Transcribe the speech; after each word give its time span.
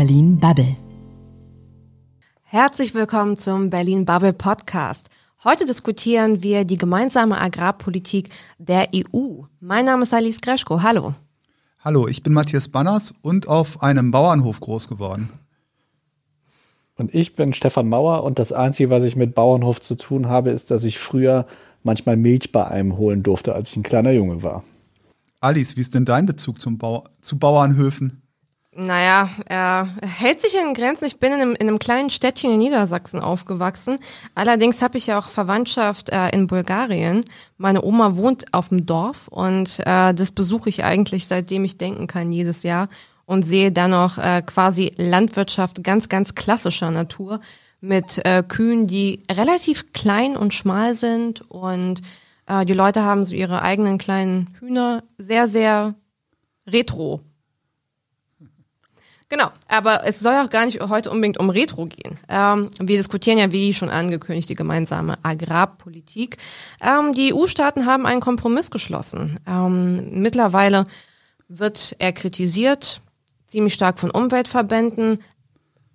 Berlin 0.00 0.38
Bubble. 0.38 0.78
Herzlich 2.44 2.94
willkommen 2.94 3.36
zum 3.36 3.68
Berlin 3.68 4.06
Bubble 4.06 4.32
Podcast. 4.32 5.10
Heute 5.44 5.66
diskutieren 5.66 6.42
wir 6.42 6.64
die 6.64 6.78
gemeinsame 6.78 7.38
Agrarpolitik 7.38 8.30
der 8.56 8.88
EU. 8.96 9.42
Mein 9.60 9.84
Name 9.84 10.04
ist 10.04 10.14
Alice 10.14 10.40
Greschko. 10.40 10.82
Hallo. 10.82 11.12
Hallo, 11.80 12.08
ich 12.08 12.22
bin 12.22 12.32
Matthias 12.32 12.70
Banners 12.70 13.12
und 13.20 13.46
auf 13.46 13.82
einem 13.82 14.10
Bauernhof 14.10 14.60
groß 14.60 14.88
geworden. 14.88 15.28
Und 16.96 17.14
ich 17.14 17.34
bin 17.34 17.52
Stefan 17.52 17.90
Mauer 17.90 18.24
und 18.24 18.38
das 18.38 18.52
Einzige, 18.52 18.88
was 18.88 19.04
ich 19.04 19.16
mit 19.16 19.34
Bauernhof 19.34 19.82
zu 19.82 19.96
tun 19.96 20.28
habe, 20.28 20.48
ist, 20.48 20.70
dass 20.70 20.84
ich 20.84 20.98
früher 20.98 21.46
manchmal 21.82 22.16
Milch 22.16 22.52
bei 22.52 22.66
einem 22.66 22.96
holen 22.96 23.22
durfte, 23.22 23.54
als 23.54 23.72
ich 23.72 23.76
ein 23.76 23.82
kleiner 23.82 24.12
Junge 24.12 24.42
war. 24.42 24.64
Alice, 25.42 25.76
wie 25.76 25.82
ist 25.82 25.94
denn 25.94 26.06
dein 26.06 26.24
Bezug 26.24 26.58
zum 26.58 26.78
Bau 26.78 27.06
zu 27.20 27.38
Bauernhöfen? 27.38 28.22
Naja, 28.72 29.28
er 29.46 29.96
hält 30.00 30.40
sich 30.40 30.54
in 30.54 30.74
Grenzen. 30.74 31.06
Ich 31.06 31.18
bin 31.18 31.32
in 31.32 31.40
einem, 31.40 31.54
in 31.54 31.66
einem 31.66 31.80
kleinen 31.80 32.08
Städtchen 32.08 32.52
in 32.52 32.58
Niedersachsen 32.58 33.18
aufgewachsen. 33.18 33.98
Allerdings 34.36 34.80
habe 34.80 34.96
ich 34.96 35.08
ja 35.08 35.18
auch 35.18 35.28
Verwandtschaft 35.28 36.10
äh, 36.10 36.28
in 36.28 36.46
Bulgarien. 36.46 37.24
Meine 37.58 37.82
Oma 37.82 38.16
wohnt 38.16 38.54
auf 38.54 38.68
dem 38.68 38.86
Dorf 38.86 39.26
und 39.26 39.80
äh, 39.80 40.14
das 40.14 40.30
besuche 40.30 40.68
ich 40.68 40.84
eigentlich 40.84 41.26
seitdem 41.26 41.64
ich 41.64 41.78
denken 41.78 42.06
kann 42.06 42.30
jedes 42.30 42.62
Jahr 42.62 42.88
und 43.26 43.42
sehe 43.42 43.72
dann 43.72 43.90
noch 43.90 44.18
äh, 44.18 44.40
quasi 44.46 44.92
Landwirtschaft 44.96 45.82
ganz, 45.82 46.08
ganz 46.08 46.36
klassischer 46.36 46.92
Natur 46.92 47.40
mit 47.80 48.24
äh, 48.24 48.44
Kühen, 48.46 48.86
die 48.86 49.24
relativ 49.28 49.92
klein 49.92 50.36
und 50.36 50.54
schmal 50.54 50.94
sind 50.94 51.40
und 51.50 52.02
äh, 52.46 52.64
die 52.64 52.74
Leute 52.74 53.02
haben 53.02 53.24
so 53.24 53.34
ihre 53.34 53.62
eigenen 53.62 53.98
kleinen 53.98 54.54
Hühner, 54.60 55.02
sehr, 55.18 55.48
sehr 55.48 55.94
retro 56.68 57.20
Genau, 59.30 59.48
aber 59.68 60.04
es 60.04 60.18
soll 60.18 60.34
auch 60.34 60.50
gar 60.50 60.66
nicht 60.66 60.80
heute 60.80 61.08
unbedingt 61.08 61.38
um 61.38 61.50
Retro 61.50 61.86
gehen. 61.86 62.18
Ähm, 62.28 62.72
wir 62.80 62.96
diskutieren 62.96 63.38
ja, 63.38 63.52
wie 63.52 63.72
schon 63.72 63.88
angekündigt, 63.88 64.48
die 64.48 64.56
gemeinsame 64.56 65.18
Agrarpolitik. 65.22 66.36
Ähm, 66.82 67.12
die 67.12 67.32
EU-Staaten 67.32 67.86
haben 67.86 68.06
einen 68.06 68.20
Kompromiss 68.20 68.72
geschlossen. 68.72 69.38
Ähm, 69.46 70.20
mittlerweile 70.20 70.84
wird 71.46 71.94
er 72.00 72.12
kritisiert, 72.12 73.02
ziemlich 73.46 73.74
stark 73.74 74.00
von 74.00 74.10
Umweltverbänden. 74.10 75.20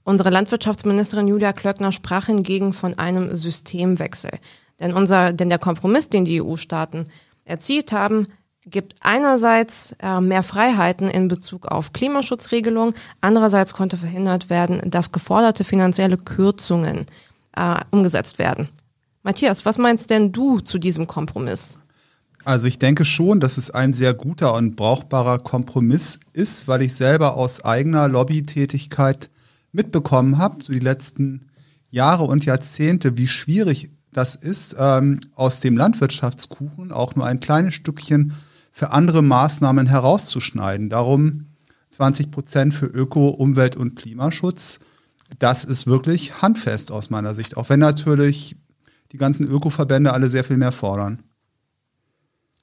Unsere 0.06 0.30
Landwirtschaftsministerin 0.30 1.28
Julia 1.28 1.52
Klöckner 1.52 1.92
sprach 1.92 2.28
hingegen 2.28 2.72
von 2.72 2.98
einem 2.98 3.36
Systemwechsel. 3.36 4.32
Denn 4.80 4.94
unser, 4.94 5.34
denn 5.34 5.50
der 5.50 5.60
Kompromiss, 5.60 6.08
den 6.08 6.24
die 6.24 6.42
EU-Staaten 6.42 7.10
erzielt 7.44 7.92
haben, 7.92 8.28
gibt 8.66 8.96
einerseits 9.02 9.96
äh, 10.00 10.20
mehr 10.22 10.44
Freiheiten 10.44 11.10
in 11.10 11.28
Bezug 11.28 11.68
auf 11.68 11.94
Klimaschutzregelungen, 11.94 12.96
andererseits 13.22 13.74
konnte 13.74 13.98
verhindert 13.98 14.50
werden, 14.50 14.82
dass 14.90 15.12
geforderte 15.12 15.64
finanzielle 15.64 16.18
Kürzungen 16.18 17.06
äh, 17.56 17.76
umgesetzt 17.92 18.40
werden. 18.40 18.70
Matthias, 19.24 19.66
was 19.66 19.78
meinst 19.78 20.10
denn 20.10 20.32
du 20.32 20.60
zu 20.60 20.78
diesem 20.78 21.08
Kompromiss? 21.08 21.78
Also 22.44 22.68
ich 22.68 22.78
denke 22.78 23.06
schon, 23.06 23.40
dass 23.40 23.58
es 23.58 23.72
ein 23.72 23.94
sehr 23.94 24.14
guter 24.14 24.54
und 24.54 24.76
brauchbarer 24.76 25.40
Kompromiss 25.40 26.20
ist, 26.32 26.68
weil 26.68 26.84
ich 26.84 26.94
selber 26.94 27.36
aus 27.36 27.66
eigener 27.66 28.08
Lobbytätigkeit 28.08 29.32
mitbekommen 29.72 30.38
habe, 30.38 30.64
so 30.64 30.72
die 30.72 30.80
letzten 30.80 31.50
Jahre 31.90 32.26
und 32.26 32.46
Jahrzehnte, 32.46 33.18
wie 33.18 33.28
schwierig 33.28 33.90
das 34.14 34.36
ist, 34.36 34.76
ähm, 34.78 35.20
aus 35.34 35.60
dem 35.60 35.76
Landwirtschaftskuchen 35.76 36.92
auch 36.92 37.16
nur 37.16 37.26
ein 37.26 37.40
kleines 37.40 37.74
Stückchen 37.74 38.34
für 38.76 38.92
andere 38.92 39.22
Maßnahmen 39.22 39.88
herauszuschneiden. 39.88 40.90
Darum 40.90 41.46
20 41.92 42.30
Prozent 42.30 42.74
für 42.74 42.88
Öko, 42.88 43.30
Umwelt 43.30 43.78
und 43.78 43.96
Klimaschutz. 43.96 44.82
Das 45.40 45.64
ist 45.64 45.88
wirklich 45.88 46.42
handfest 46.42 46.92
aus 46.92 47.10
meiner 47.10 47.36
Sicht, 47.36 47.56
auch 47.56 47.70
wenn 47.70 47.80
natürlich 47.80 48.58
die 49.14 49.18
ganzen 49.18 49.48
Ökoverbände 49.48 50.12
alle 50.12 50.30
sehr 50.30 50.44
viel 50.44 50.58
mehr 50.58 50.74
fordern. 50.74 51.24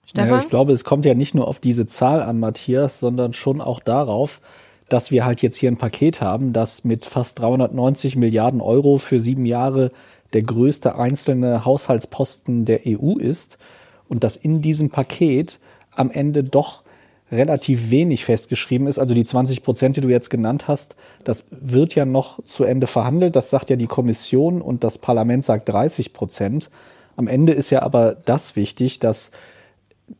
Stefan? 0.05 0.29
Ja, 0.29 0.39
ich 0.39 0.49
glaube, 0.51 0.73
es 0.75 0.85
kommt 0.85 1.07
ja 1.07 1.15
nicht 1.15 1.35
nur 1.35 1.49
auf 1.49 1.61
diese 1.61 1.87
Zahl 1.87 2.21
an, 2.21 2.39
Matthias, 2.39 3.01
sondern 3.01 3.33
schon 3.33 3.63
auch 3.63 3.81
darauf, 3.81 4.43
dass 4.91 5.13
wir 5.13 5.25
halt 5.25 5.41
jetzt 5.41 5.57
hier 5.57 5.71
ein 5.71 5.79
Paket 5.79 6.21
haben, 6.21 6.53
das 6.53 6.85
mit 6.85 7.07
fast 7.07 7.39
390 7.39 8.17
Milliarden 8.17 8.61
Euro 8.61 8.99
für 8.99 9.19
sieben 9.19 9.47
Jahre 9.47 9.91
der 10.35 10.43
größte 10.43 10.95
einzelne 10.95 11.65
Haushaltsposten 11.65 12.67
der 12.67 12.81
EU 12.87 13.17
ist 13.17 13.57
und 14.09 14.25
dass 14.25 14.37
in 14.37 14.61
diesem 14.61 14.91
Paket 14.91 15.59
am 15.95 16.11
Ende 16.11 16.43
doch 16.43 16.83
relativ 17.31 17.91
wenig 17.91 18.25
festgeschrieben 18.25 18.87
ist. 18.87 18.99
Also 18.99 19.15
die 19.15 19.25
20 19.25 19.63
Prozent, 19.63 19.97
die 19.97 20.03
du 20.03 20.09
jetzt 20.09 20.29
genannt 20.29 20.69
hast, 20.69 20.95
das 21.25 21.47
wird 21.51 21.95
ja 21.95 22.05
noch 22.05 22.43
zu 22.45 22.65
Ende 22.65 22.87
verhandelt. 22.87 23.35
Das 23.37 23.51
sagt 23.51 23.71
ja 23.71 23.77
die 23.77 23.87
Kommission 23.87 24.61
und 24.61 24.85
das 24.85 24.99
Parlament 24.99 25.45
sagt 25.45 25.69
30 25.71 26.13
Prozent. 26.13 26.71
Am 27.17 27.29
Ende 27.29 27.53
ist 27.53 27.71
ja 27.71 27.83
aber 27.83 28.15
das 28.25 28.55
wichtig, 28.55 28.99
dass 28.99 29.33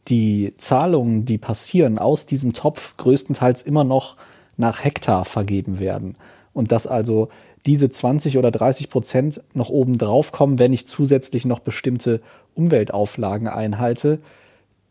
die 0.09 0.55
Zahlungen, 0.57 1.27
die 1.27 1.39
passieren 1.39 1.99
aus 1.99 2.25
diesem 2.25 2.55
Topf, 2.55 2.97
größtenteils 2.97 3.63
immer 3.63 3.85
noch 3.85 4.17
nach 4.57 4.83
Hektar 4.83 5.25
vergeben 5.25 5.81
werden. 5.81 6.17
Und 6.55 6.73
dass 6.73 6.87
also 6.87 7.29
diese 7.67 7.91
20 7.91 8.39
oder 8.39 8.51
30 8.51 8.89
Prozent 8.89 9.43
noch 9.55 9.71
oben 9.71 9.99
drauf 9.99 10.33
kommen, 10.33 10.59
wenn 10.59 10.73
ich 10.73 10.87
zusätzlich 10.87 11.45
noch 11.45 11.61
bestimmte 11.61 12.21
Umweltauflagen 12.55 13.49
einhalte. 13.49 14.19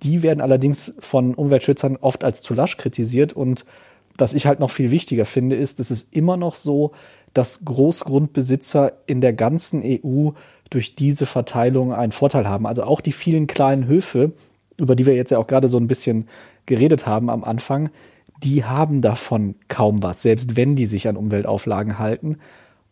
Die 0.04 0.24
werden 0.24 0.42
allerdings 0.42 0.94
von 1.00 1.36
Umweltschützern 1.36 1.98
oft 1.98 2.24
als 2.24 2.42
zu 2.42 2.54
lasch 2.54 2.78
kritisiert 2.78 3.34
und 3.34 3.66
was 4.18 4.34
ich 4.34 4.46
halt 4.46 4.60
noch 4.60 4.72
viel 4.72 4.92
wichtiger 4.92 5.26
finde, 5.26 5.56
ist, 5.56 5.80
es 5.80 5.92
ist 5.92 6.16
immer 6.16 6.38
noch 6.38 6.56
so, 6.56 6.92
dass 7.34 7.64
Großgrundbesitzer 7.64 8.94
in 9.08 9.22
der 9.22 9.34
ganzen 9.34 9.82
EU 9.84 10.32
durch 10.70 10.96
diese 10.96 11.26
Verteilung 11.26 11.94
einen 11.94 12.12
Vorteil 12.12 12.48
haben. 12.48 12.68
Also 12.68 12.84
auch 12.84 13.02
die 13.02 13.14
vielen 13.14 13.48
kleinen 13.48 13.88
Höfe, 13.88 14.34
über 14.78 14.96
die 14.96 15.06
wir 15.06 15.16
jetzt 15.16 15.32
ja 15.32 15.38
auch 15.38 15.48
gerade 15.48 15.68
so 15.68 15.78
ein 15.78 15.88
bisschen 15.88 16.28
geredet 16.66 17.08
haben 17.08 17.30
am 17.30 17.44
Anfang, 17.44 17.90
die 18.44 18.66
haben 18.66 19.02
davon 19.02 19.56
kaum 19.68 20.02
was, 20.02 20.24
selbst 20.24 20.56
wenn 20.56 20.76
die 20.76 20.86
sich 20.86 21.08
an 21.08 21.18
Umweltauflagen 21.18 22.00
halten. 22.00 22.38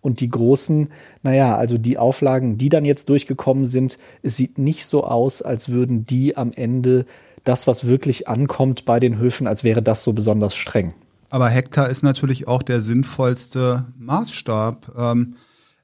Und 0.01 0.21
die 0.21 0.29
großen, 0.29 0.89
naja, 1.23 1.57
also 1.57 1.77
die 1.77 1.97
Auflagen, 1.97 2.57
die 2.57 2.69
dann 2.69 2.85
jetzt 2.85 3.09
durchgekommen 3.09 3.65
sind, 3.65 3.97
es 4.21 4.37
sieht 4.37 4.57
nicht 4.57 4.85
so 4.85 5.03
aus, 5.03 5.41
als 5.41 5.69
würden 5.69 6.05
die 6.05 6.37
am 6.37 6.53
Ende 6.53 7.05
das, 7.43 7.67
was 7.67 7.87
wirklich 7.87 8.27
ankommt 8.27 8.85
bei 8.85 8.99
den 8.99 9.17
Höfen, 9.17 9.47
als 9.47 9.63
wäre 9.63 9.81
das 9.81 10.03
so 10.03 10.13
besonders 10.13 10.55
streng. 10.55 10.93
Aber 11.29 11.49
Hektar 11.49 11.89
ist 11.89 12.03
natürlich 12.03 12.47
auch 12.47 12.63
der 12.63 12.81
sinnvollste 12.81 13.85
Maßstab. 13.97 14.93
Ähm, 14.97 15.35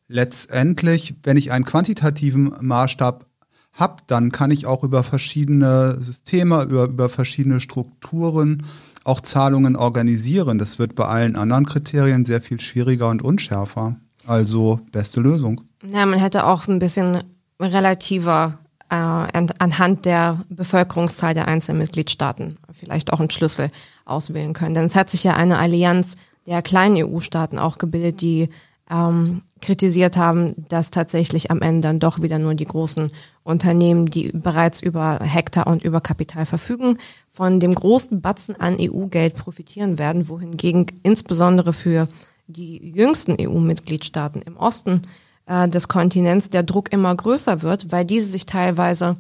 letztendlich, 0.08 1.16
wenn 1.24 1.38
ich 1.38 1.52
einen 1.52 1.66
quantitativen 1.66 2.54
Maßstab 2.62 3.26
habe, 3.74 4.04
dann 4.08 4.32
kann 4.32 4.52
ich 4.52 4.66
auch 4.66 4.84
über 4.84 5.04
verschiedene 5.04 5.98
Systeme, 6.00 6.64
über, 6.64 6.86
über 6.86 7.10
verschiedene 7.10 7.60
Strukturen 7.60 8.66
auch 9.04 9.22
Zahlungen 9.22 9.76
organisieren. 9.76 10.58
Das 10.58 10.80
wird 10.80 10.96
bei 10.96 11.06
allen 11.06 11.36
anderen 11.36 11.66
Kriterien 11.66 12.26
sehr 12.26 12.42
viel 12.42 12.60
schwieriger 12.60 13.10
und 13.10 13.22
unschärfer. 13.22 13.98
Also 14.28 14.80
beste 14.92 15.22
Lösung. 15.22 15.62
Ja, 15.92 16.06
man 16.06 16.20
hätte 16.20 16.46
auch 16.46 16.68
ein 16.68 16.80
bisschen 16.80 17.24
relativer 17.60 18.60
äh, 18.90 18.96
anhand 18.96 20.06
der 20.06 20.42
Bevölkerungszahl 20.50 21.34
der 21.34 21.48
einzelnen 21.48 21.80
Mitgliedstaaten 21.80 22.58
vielleicht 22.72 23.14
auch 23.14 23.20
einen 23.20 23.30
Schlüssel 23.30 23.70
auswählen 24.06 24.54
können. 24.54 24.76
Denn 24.76 24.86
es 24.86 24.96
hat 24.96 25.10
sich 25.10 25.24
ja 25.24 25.34
eine 25.34 25.58
Allianz 25.58 26.18
der 26.46 26.62
kleinen 26.62 26.96
EU-Staaten 26.98 27.58
auch 27.58 27.78
gebildet, 27.78 28.22
die 28.22 28.50
ähm, 28.90 29.42
kritisiert 29.62 30.16
haben, 30.16 30.68
dass 30.70 30.92
tatsächlich 30.92 31.50
am 31.50 31.62
Ende 31.62 31.88
dann 31.88 32.00
doch 32.00 32.22
wieder 32.22 32.38
nur 32.38 32.54
die 32.54 32.66
großen 32.66 33.12
Unternehmen, 33.44 34.06
die 34.06 34.32
bereits 34.32 34.82
über 34.82 35.20
Hektar 35.22 35.66
und 35.66 35.84
über 35.84 36.02
Kapital 36.02 36.46
verfügen, 36.46 37.00
von 37.32 37.60
dem 37.60 37.74
großen 37.74 38.22
Batzen 38.22 38.60
an 38.60 38.78
EU-Geld 38.80 39.36
profitieren 39.36 39.98
werden, 39.98 40.30
wohingegen 40.30 40.86
insbesondere 41.02 41.74
für 41.74 42.08
die 42.48 42.92
jüngsten 42.92 43.36
EU-Mitgliedstaaten 43.40 44.42
im 44.42 44.58
Osten 44.58 45.04
äh, 45.46 45.68
des 45.68 45.88
Kontinents 45.88 46.50
der 46.50 46.64
Druck 46.64 46.92
immer 46.92 47.14
größer 47.16 47.62
wird, 47.62 47.92
weil 47.92 48.06
diese 48.06 48.28
sich 48.28 48.46
teilweise 48.46 49.18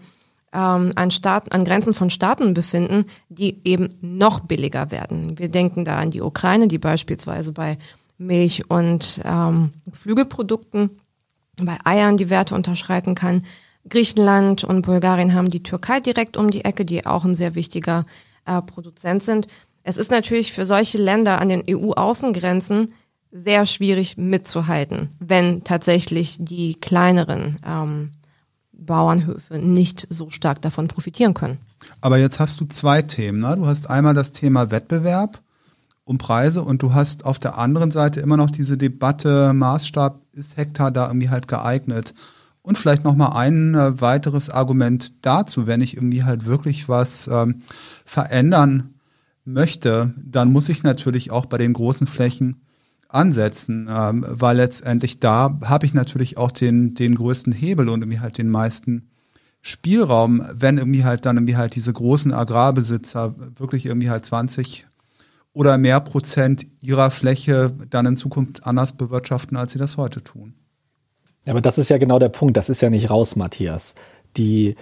ähm, 0.53 0.93
an, 0.95 1.11
Staaten, 1.11 1.51
an 1.51 1.65
Grenzen 1.65 1.93
von 1.93 2.09
Staaten 2.09 2.53
befinden, 2.53 3.05
die 3.29 3.59
eben 3.63 3.89
noch 4.01 4.39
billiger 4.41 4.91
werden. 4.91 5.37
Wir 5.37 5.49
denken 5.49 5.85
da 5.85 5.97
an 5.97 6.11
die 6.11 6.21
Ukraine, 6.21 6.67
die 6.67 6.77
beispielsweise 6.77 7.51
bei 7.51 7.77
Milch 8.17 8.69
und 8.69 9.21
ähm, 9.25 9.71
Flügelprodukten, 9.91 11.01
bei 11.57 11.77
Eiern 11.83 12.17
die 12.17 12.29
Werte 12.29 12.55
unterschreiten 12.55 13.15
kann. 13.15 13.43
Griechenland 13.87 14.63
und 14.63 14.81
Bulgarien 14.81 15.33
haben 15.33 15.49
die 15.49 15.63
Türkei 15.63 15.99
direkt 15.99 16.37
um 16.37 16.49
die 16.49 16.65
Ecke, 16.65 16.85
die 16.85 17.05
auch 17.05 17.23
ein 17.23 17.35
sehr 17.35 17.55
wichtiger 17.55 18.05
äh, 18.45 18.61
Produzent 18.61 19.23
sind. 19.23 19.47
Es 19.83 19.97
ist 19.97 20.09
natürlich 20.09 20.53
für 20.53 20.65
solche 20.65 20.97
Länder 20.97 21.39
an 21.39 21.49
den 21.49 21.63
EU-Außengrenzen 21.69 22.93
sehr 23.37 23.65
schwierig 23.65 24.17
mitzuhalten, 24.17 25.09
wenn 25.19 25.63
tatsächlich 25.65 26.37
die 26.39 26.75
kleineren 26.75 27.57
ähm, 27.65 28.11
Bauernhöfe 28.71 29.57
nicht 29.57 30.07
so 30.09 30.29
stark 30.29 30.61
davon 30.61 30.87
profitieren 30.87 31.33
können. 31.33 31.57
Aber 31.99 32.17
jetzt 32.17 32.39
hast 32.39 32.61
du 32.61 32.65
zwei 32.65 33.01
Themen. 33.01 33.39
Ne? 33.39 33.55
Du 33.57 33.65
hast 33.65 33.89
einmal 33.89 34.13
das 34.13 34.31
Thema 34.31 34.71
Wettbewerb 34.71 35.41
um 36.05 36.17
Preise 36.17 36.63
und 36.63 36.81
du 36.81 36.93
hast 36.93 37.25
auf 37.25 37.39
der 37.39 37.57
anderen 37.57 37.91
Seite 37.91 38.21
immer 38.21 38.37
noch 38.37 38.51
diese 38.51 38.77
Debatte, 38.77 39.53
Maßstab, 39.53 40.21
ist 40.33 40.55
Hektar 40.55 40.91
da 40.91 41.07
irgendwie 41.07 41.29
halt 41.29 41.47
geeignet? 41.47 42.13
Und 42.61 42.77
vielleicht 42.77 43.03
nochmal 43.03 43.33
ein 43.33 43.75
äh, 43.75 44.01
weiteres 44.01 44.49
Argument 44.49 45.13
dazu, 45.25 45.67
wenn 45.67 45.81
ich 45.81 45.97
irgendwie 45.97 46.23
halt 46.23 46.45
wirklich 46.45 46.87
was 46.87 47.27
ähm, 47.27 47.59
verändern 48.05 48.95
möchte, 49.43 50.13
dann 50.17 50.51
muss 50.51 50.69
ich 50.69 50.83
natürlich 50.83 51.31
auch 51.31 51.45
bei 51.45 51.57
den 51.57 51.73
großen 51.73 52.07
Flächen 52.07 52.64
ansetzen, 53.15 53.89
ähm, 53.89 54.25
weil 54.27 54.57
letztendlich 54.57 55.19
da 55.19 55.57
habe 55.63 55.85
ich 55.85 55.93
natürlich 55.93 56.37
auch 56.37 56.51
den, 56.51 56.93
den 56.93 57.15
größten 57.15 57.53
Hebel 57.53 57.89
und 57.89 58.01
irgendwie 58.01 58.19
halt 58.19 58.37
den 58.37 58.49
meisten 58.49 59.09
Spielraum, 59.61 60.45
wenn 60.53 60.77
irgendwie 60.77 61.05
halt 61.05 61.25
dann 61.25 61.37
irgendwie 61.37 61.57
halt 61.57 61.73
diese 61.73 61.91
großen 61.91 62.33
Agrarbesitzer 62.33 63.33
wirklich 63.57 63.87
irgendwie 63.87 64.11
halt 64.11 64.25
20 64.25 64.85
oder 65.53 65.77
mehr 65.77 66.01
Prozent 66.01 66.67
ihrer 66.81 67.09
Fläche 67.09 67.73
dann 67.89 68.05
in 68.05 68.17
Zukunft 68.17 68.67
anders 68.67 68.93
bewirtschaften, 68.93 69.57
als 69.57 69.71
sie 69.71 69.79
das 69.79 69.97
heute 69.97 70.23
tun. 70.23 70.53
Ja, 71.45 71.53
aber 71.53 71.61
das 71.61 71.77
ist 71.77 71.89
ja 71.89 71.97
genau 71.97 72.19
der 72.19 72.29
Punkt. 72.29 72.57
Das 72.57 72.69
ist 72.69 72.81
ja 72.81 72.89
nicht 72.89 73.09
raus, 73.09 73.35
Matthias. 73.35 73.95
Die, 74.35 74.75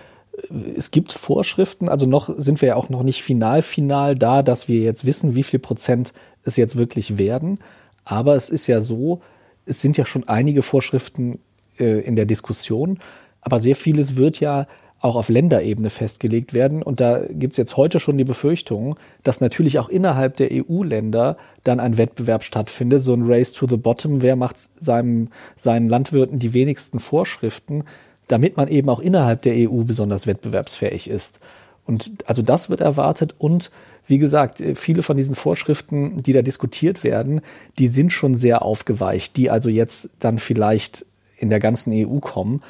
äh, 0.49 0.57
es 0.75 0.91
gibt 0.91 1.13
Vorschriften, 1.13 1.87
also 1.87 2.05
noch 2.05 2.33
sind 2.35 2.61
wir 2.61 2.69
ja 2.69 2.75
auch 2.75 2.89
noch 2.89 3.03
nicht 3.03 3.21
final 3.21 3.61
final 3.61 4.15
da, 4.15 4.41
dass 4.41 4.67
wir 4.67 4.81
jetzt 4.81 5.05
wissen, 5.05 5.35
wie 5.35 5.43
viel 5.43 5.59
Prozent 5.59 6.13
es 6.43 6.57
jetzt 6.57 6.75
wirklich 6.75 7.17
werden. 7.17 7.59
Aber 8.05 8.35
es 8.35 8.49
ist 8.49 8.67
ja 8.67 8.81
so, 8.81 9.21
es 9.65 9.81
sind 9.81 9.97
ja 9.97 10.05
schon 10.05 10.27
einige 10.27 10.61
Vorschriften 10.61 11.39
äh, 11.79 12.01
in 12.01 12.15
der 12.15 12.25
Diskussion, 12.25 12.99
aber 13.41 13.61
sehr 13.61 13.75
vieles 13.75 14.15
wird 14.15 14.39
ja 14.39 14.67
auch 15.03 15.17
auf 15.17 15.27
Länderebene 15.27 15.89
festgelegt 15.89 16.53
werden. 16.53 16.81
Und 16.81 17.01
da 17.01 17.19
gibt's 17.29 17.57
jetzt 17.57 17.75
heute 17.75 17.99
schon 17.99 18.17
die 18.17 18.23
Befürchtung, 18.23 18.95
dass 19.23 19.41
natürlich 19.41 19.77
auch 19.77 19.89
innerhalb 19.89 20.37
der 20.37 20.49
EU-Länder 20.49 21.35
dann 21.65 21.81
ein 21.81 21.97
Wettbewerb 21.97 22.41
stattfindet, 22.43 23.03
so 23.03 23.13
ein 23.13 23.23
Race 23.25 23.51
to 23.51 23.67
the 23.67 23.75
Bottom, 23.75 24.21
wer 24.21 24.37
macht 24.37 24.69
seinem, 24.79 25.27
seinen 25.57 25.89
Landwirten 25.89 26.39
die 26.39 26.53
wenigsten 26.53 26.99
Vorschriften, 26.99 27.83
damit 28.29 28.55
man 28.55 28.69
eben 28.69 28.87
auch 28.87 29.01
innerhalb 29.01 29.41
der 29.41 29.69
EU 29.69 29.83
besonders 29.83 30.25
wettbewerbsfähig 30.25 31.09
ist. 31.09 31.41
Und 31.85 32.23
also 32.25 32.41
das 32.41 32.69
wird 32.69 32.79
erwartet 32.79 33.35
und 33.37 33.71
wie 34.05 34.17
gesagt, 34.17 34.61
viele 34.75 35.03
von 35.03 35.17
diesen 35.17 35.35
Vorschriften, 35.35 36.21
die 36.21 36.33
da 36.33 36.41
diskutiert 36.41 37.03
werden, 37.03 37.41
die 37.79 37.87
sind 37.87 38.11
schon 38.11 38.35
sehr 38.35 38.61
aufgeweicht, 38.61 39.37
die 39.37 39.49
also 39.49 39.69
jetzt 39.69 40.09
dann 40.19 40.39
vielleicht 40.39 41.05
in 41.37 41.49
der 41.49 41.59
ganzen 41.59 41.93
EU 41.93 42.19
kommen. 42.19 42.61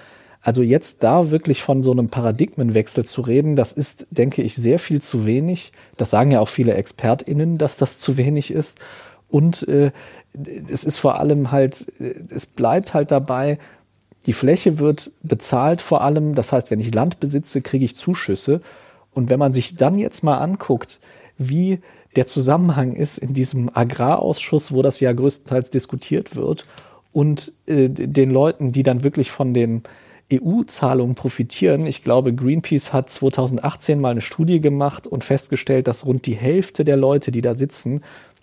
Also 0.41 0.61
jetzt 0.61 1.03
da 1.03 1.31
wirklich 1.31 1.63
von 1.63 1.83
so 1.83 1.91
einem 1.91 2.09
Paradigmenwechsel 2.09 3.05
zu 3.05 3.21
reden, 3.21 3.55
das 3.55 3.71
ist, 3.71 4.07
denke 4.11 4.41
ich, 4.41 4.55
sehr 4.55 4.77
viel 4.77 5.01
zu 5.01 5.25
wenig. 5.25 5.71
Das 5.95 6.09
sagen 6.09 6.31
ja 6.31 6.41
auch 6.41 6.49
viele 6.49 6.73
ExpertInnen, 6.73 7.57
dass 7.57 7.77
das 7.77 7.99
zu 7.99 8.17
wenig 8.17 8.51
ist. 8.51 8.79
Und 9.29 9.67
äh, 9.67 9.91
es 10.69 10.83
ist 10.83 10.97
vor 10.97 11.19
allem 11.19 11.51
halt, 11.51 11.87
es 12.29 12.45
bleibt 12.45 12.93
halt 12.93 13.11
dabei, 13.11 13.57
die 14.25 14.33
Fläche 14.33 14.79
wird 14.79 15.11
bezahlt 15.23 15.81
vor 15.81 16.01
allem. 16.01 16.35
Das 16.35 16.51
heißt, 16.51 16.71
wenn 16.71 16.79
ich 16.79 16.93
Land 16.93 17.19
besitze, 17.19 17.61
kriege 17.61 17.85
ich 17.85 17.95
Zuschüsse. 17.95 18.59
Und 19.11 19.29
wenn 19.29 19.39
man 19.39 19.53
sich 19.53 19.75
dann 19.75 19.97
jetzt 19.97 20.23
mal 20.23 20.37
anguckt, 20.37 20.99
wie 21.37 21.79
der 22.15 22.27
Zusammenhang 22.27 22.93
ist 22.93 23.17
in 23.17 23.33
diesem 23.33 23.69
Agrarausschuss, 23.73 24.71
wo 24.71 24.81
das 24.81 24.99
ja 24.99 25.11
größtenteils 25.11 25.71
diskutiert 25.71 26.35
wird, 26.35 26.65
und 27.11 27.53
äh, 27.67 27.89
den 27.89 28.31
Leuten, 28.31 28.71
die 28.71 28.83
dann 28.83 29.03
wirklich 29.03 29.31
von 29.31 29.53
den 29.53 29.83
EU-Zahlungen 30.31 31.15
profitieren. 31.15 31.85
Ich 31.85 32.03
glaube, 32.03 32.33
Greenpeace 32.33 32.91
hat 32.91 33.09
2018 33.09 33.99
mal 33.99 34.11
eine 34.11 34.21
Studie 34.21 34.59
gemacht 34.59 35.05
und 35.05 35.23
festgestellt, 35.23 35.87
dass 35.87 36.05
rund 36.05 36.25
die 36.25 36.35
Hälfte 36.35 36.83
der 36.83 36.97
Leute, 36.97 37.31
die 37.31 37.41
da 37.41 37.55
sitzen, 37.55 38.01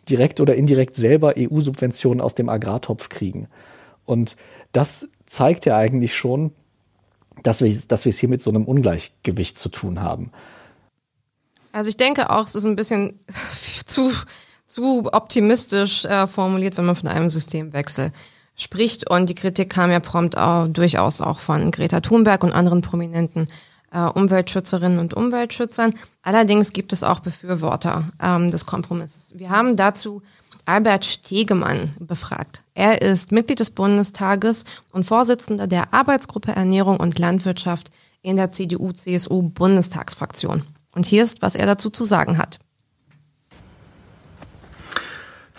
direkt 0.09 0.41
oder 0.41 0.55
indirekt 0.55 0.97
selber 0.97 1.35
EU-Subventionen 1.37 2.21
aus 2.21 2.35
dem 2.35 2.49
Agrartopf 2.49 3.09
kriegen. 3.09 3.49
Und 4.07 4.37
das 4.73 5.09
zeigt 5.27 5.67
ja 5.67 5.77
eigentlich 5.77 6.15
schon, 6.15 6.53
dass 7.43 7.63
wir, 7.63 7.75
dass 7.89 8.05
wir 8.05 8.11
es 8.11 8.19
hier 8.19 8.29
mit 8.29 8.41
so 8.41 8.51
einem 8.51 8.65
Ungleichgewicht 8.65 9.59
zu 9.59 9.69
tun 9.69 10.01
haben. 10.01 10.31
Also 11.73 11.89
ich 11.89 11.97
denke 11.97 12.31
auch, 12.31 12.45
es 12.45 12.55
ist 12.55 12.65
ein 12.65 12.77
bisschen 12.77 13.21
zu, 13.87 14.13
zu 14.67 15.09
optimistisch 15.13 16.05
äh, 16.05 16.27
formuliert, 16.27 16.77
wenn 16.77 16.87
man 16.87 16.97
von 16.97 17.09
einem 17.09 17.31
Systemwechsel 17.31 18.13
spricht. 18.57 19.09
Und 19.09 19.27
die 19.27 19.35
Kritik 19.35 19.71
kam 19.71 19.91
ja 19.91 20.01
prompt 20.01 20.37
auch, 20.37 20.69
durchaus 20.69 21.21
auch 21.21 21.41
von 21.41 21.71
Greta 21.71 22.01
Thunberg 22.01 22.45
und 22.45 22.53
anderen 22.53 22.83
prominenten 22.83 23.49
äh, 23.93 24.01
Umweltschützerinnen 24.01 24.99
und 24.99 25.15
Umweltschützern. 25.15 25.95
Allerdings 26.23 26.73
gibt 26.73 26.93
es 26.93 27.03
auch 27.03 27.21
Befürworter 27.21 28.05
ähm, 28.23 28.51
des 28.51 28.67
Kompromisses. 28.67 29.33
Wir 29.37 29.51
haben 29.51 29.77
dazu 29.77 30.23
Albert 30.67 31.07
Stegemann 31.07 31.97
befragt. 31.99 32.63
Er 32.75 33.01
ist 33.03 33.33
Mitglied 33.33 33.61
des 33.61 33.71
Bundestages 33.71 34.65
und 34.93 35.05
Vorsitzender 35.05 35.67
der 35.67 35.95
Arbeitsgruppe 35.95 36.53
Ernährung 36.53 36.99
und 36.99 37.19
Landwirtschaft 37.19 37.91
in 38.23 38.37
der 38.37 38.53
CDU-CSU-Bundestagsfraktion. 38.53 40.63
Und 40.95 41.07
hier 41.07 41.25
ist, 41.25 41.43
was 41.43 41.55
er 41.55 41.67
dazu 41.67 41.91
zu 41.91 42.05
sagen 42.05 42.39
hat. 42.39 42.59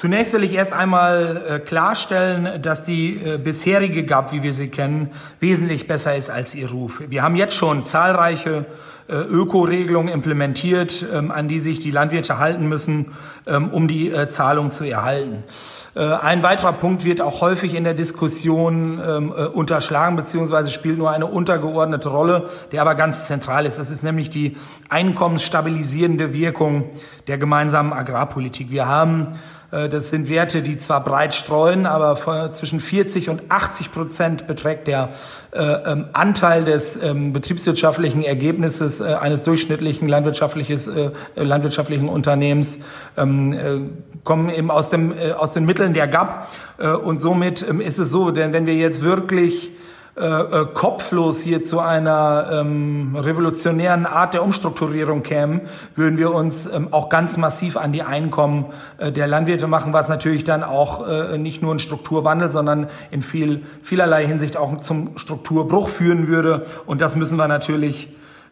Zunächst 0.02 0.34
will 0.34 0.44
ich 0.44 0.54
erst 0.54 0.74
einmal 0.74 1.44
äh, 1.48 1.60
klarstellen, 1.60 2.60
dass 2.64 2.84
die 2.84 3.18
äh, 3.24 3.38
bisherige 3.38 4.04
GAP, 4.04 4.32
wie 4.32 4.42
wir 4.42 4.52
sie 4.52 4.68
kennen, 4.68 5.12
wesentlich 5.40 5.88
besser 5.88 6.16
ist 6.16 6.32
als 6.32 6.56
ihr 6.56 6.72
Ruf. 6.72 7.04
Wir 7.08 7.22
haben 7.22 7.36
jetzt 7.36 7.54
schon 7.54 7.86
zahlreiche 7.86 8.66
äh, 9.08 9.14
Ökoregelungen 9.14 10.12
implementiert, 10.12 11.06
ähm, 11.14 11.30
an 11.30 11.48
die 11.48 11.60
sich 11.60 11.82
die 11.82 11.92
Landwirte 11.92 12.40
halten 12.40 12.68
müssen, 12.68 13.14
ähm, 13.46 13.70
um 13.70 13.88
die 13.88 14.12
Zahlung 14.28 14.72
zu 14.72 14.86
erhalten. 14.86 15.44
Äh, 15.94 16.00
ein 16.00 16.42
weiterer 16.42 16.74
Punkt 16.74 17.04
wird 17.04 17.22
auch 17.22 17.42
häufig 17.42 17.74
in 17.74 17.84
der 17.84 17.94
Diskussion 17.94 19.02
ähm, 19.06 19.34
äh, 19.36 19.46
unterschlagen, 19.46 20.16
beziehungsweise 20.16 20.72
spielt 20.72 20.98
nur 20.98 21.12
eine 21.12 21.26
untergeordnete 21.26 22.10
Rolle, 22.10 22.50
der 22.72 22.82
aber 22.82 22.96
ganz 22.96 23.28
zentral 23.28 23.66
ist. 23.66 23.78
Das 23.78 23.92
ist 23.92 24.04
nämlich 24.04 24.30
die 24.30 24.56
einkommensstabilisierende 24.90 26.34
Wirkung 26.34 26.92
der 27.28 27.38
gemeinsamen 27.38 27.92
Agrarpolitik. 27.92 28.72
Wir 28.72 28.88
haben 28.88 29.40
das 29.72 30.10
sind 30.10 30.28
Werte, 30.28 30.62
die 30.62 30.76
zwar 30.76 31.02
breit 31.04 31.34
streuen, 31.34 31.86
aber 31.86 32.52
zwischen 32.52 32.82
40 32.82 33.30
und 33.30 33.44
80 33.50 33.92
Prozent 33.92 34.46
beträgt 34.46 34.88
der 34.88 35.10
äh, 35.54 35.60
ähm, 35.64 36.06
Anteil 36.14 36.64
des 36.64 37.02
ähm, 37.02 37.34
betriebswirtschaftlichen 37.34 38.24
Ergebnisses 38.24 39.02
äh, 39.02 39.16
eines 39.16 39.44
durchschnittlichen 39.44 40.08
äh, 40.08 41.12
landwirtschaftlichen 41.36 42.08
Unternehmens 42.08 42.80
ähm, 43.18 43.52
äh, 43.52 43.80
kommen 44.24 44.50
eben 44.50 44.72
aus 44.72 44.90
dem 44.90 45.12
äh, 45.12 45.34
aus 45.34 45.52
den 45.52 45.66
Mitteln 45.66 45.94
der 45.94 46.08
GAP 46.08 46.48
äh, 46.78 46.92
und 46.92 47.20
somit 47.20 47.64
ist 47.64 48.00
es 48.00 48.12
so, 48.12 48.32
denn 48.32 48.54
wenn 48.54 48.66
wir 48.66 48.76
jetzt 48.76 49.02
wirklich 49.02 49.72
äh, 50.14 50.26
äh, 50.26 50.66
kopflos 50.74 51.40
hier 51.40 51.62
zu 51.62 51.80
einer 51.80 52.50
ähm, 52.52 53.16
revolutionären 53.16 54.06
Art 54.06 54.34
der 54.34 54.44
Umstrukturierung 54.44 55.24
kämen, 55.24 55.62
würden 55.96 56.18
wir 56.18 56.34
uns 56.34 56.66
ähm, 56.66 56.90
auch 56.92 57.08
ganz 57.08 57.38
massiv 57.38 57.78
an 57.78 57.94
die 57.94 58.04
Einkommen 58.04 58.66
äh, 58.98 59.14
der 59.14 59.28
Landwirte 59.28 59.68
machen, 59.68 59.94
was 59.94 60.10
natürlich 60.10 60.44
dann 60.44 60.66
auch 60.66 61.08
äh, 61.08 61.38
nicht 61.38 61.62
nur 61.62 61.74
ein 61.74 61.80
Strukturwandel, 61.80 62.52
sondern 62.52 62.90
in 63.10 63.22
viel, 63.22 63.64
vielerlei 63.84 64.28
Hinsicht 64.28 64.58
auch 64.58 64.82
zum 64.82 65.18
Strukturbruch 65.18 65.88
führen 65.88 66.28
würde. 66.28 66.66
Und 66.86 67.00
das 67.00 67.16
müssen 67.16 67.38
wir 67.38 67.48
natürlich 67.48 68.10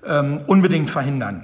ähm, 0.07 0.39
unbedingt 0.47 0.89
verhindern. 0.89 1.43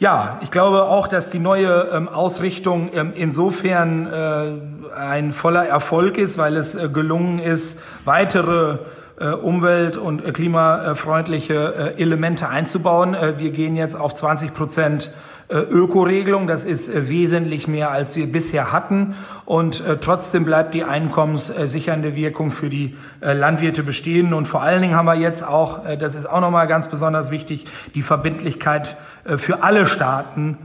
Ja, 0.00 0.40
ich 0.42 0.50
glaube 0.50 0.84
auch, 0.84 1.06
dass 1.06 1.30
die 1.30 1.38
neue 1.38 1.88
ähm, 1.92 2.08
Ausrichtung 2.08 2.90
ähm, 2.94 3.12
insofern 3.14 4.06
äh, 4.06 4.96
ein 4.96 5.32
voller 5.32 5.66
Erfolg 5.66 6.18
ist, 6.18 6.36
weil 6.36 6.56
es 6.56 6.74
äh, 6.74 6.88
gelungen 6.88 7.38
ist, 7.38 7.78
weitere 8.04 8.78
äh, 9.16 9.28
umwelt- 9.30 9.96
und 9.96 10.24
äh, 10.24 10.32
klimafreundliche 10.32 11.94
äh, 11.96 12.02
Elemente 12.02 12.48
einzubauen. 12.48 13.16
Wir 13.36 13.50
gehen 13.50 13.76
jetzt 13.76 13.94
auf 13.94 14.12
20 14.12 14.52
Prozent 14.52 15.12
Ökoregelung. 15.50 16.46
Das 16.48 16.64
ist 16.64 16.90
wesentlich 17.08 17.68
mehr, 17.68 17.90
als 17.90 18.16
wir 18.16 18.26
bisher 18.26 18.72
hatten. 18.72 19.14
Und 19.44 19.84
trotzdem 20.00 20.46
bleibt 20.46 20.72
die 20.72 20.84
einkommenssichernde 20.84 22.16
Wirkung 22.16 22.50
für 22.50 22.70
die 22.70 22.96
Landwirte 23.20 23.82
bestehen. 23.82 24.32
Und 24.32 24.48
vor 24.48 24.62
allen 24.62 24.80
Dingen 24.80 24.96
haben 24.96 25.04
wir 25.04 25.16
jetzt 25.16 25.46
auch, 25.46 25.82
das 25.98 26.14
ist 26.14 26.24
auch 26.26 26.40
nochmal 26.40 26.66
ganz 26.66 26.88
besonders 26.88 27.30
wichtig, 27.30 27.66
die 27.94 28.00
Verbindlichkeit 28.00 28.96
für 29.36 29.62
alle 29.62 29.84
Staaten, 29.84 30.56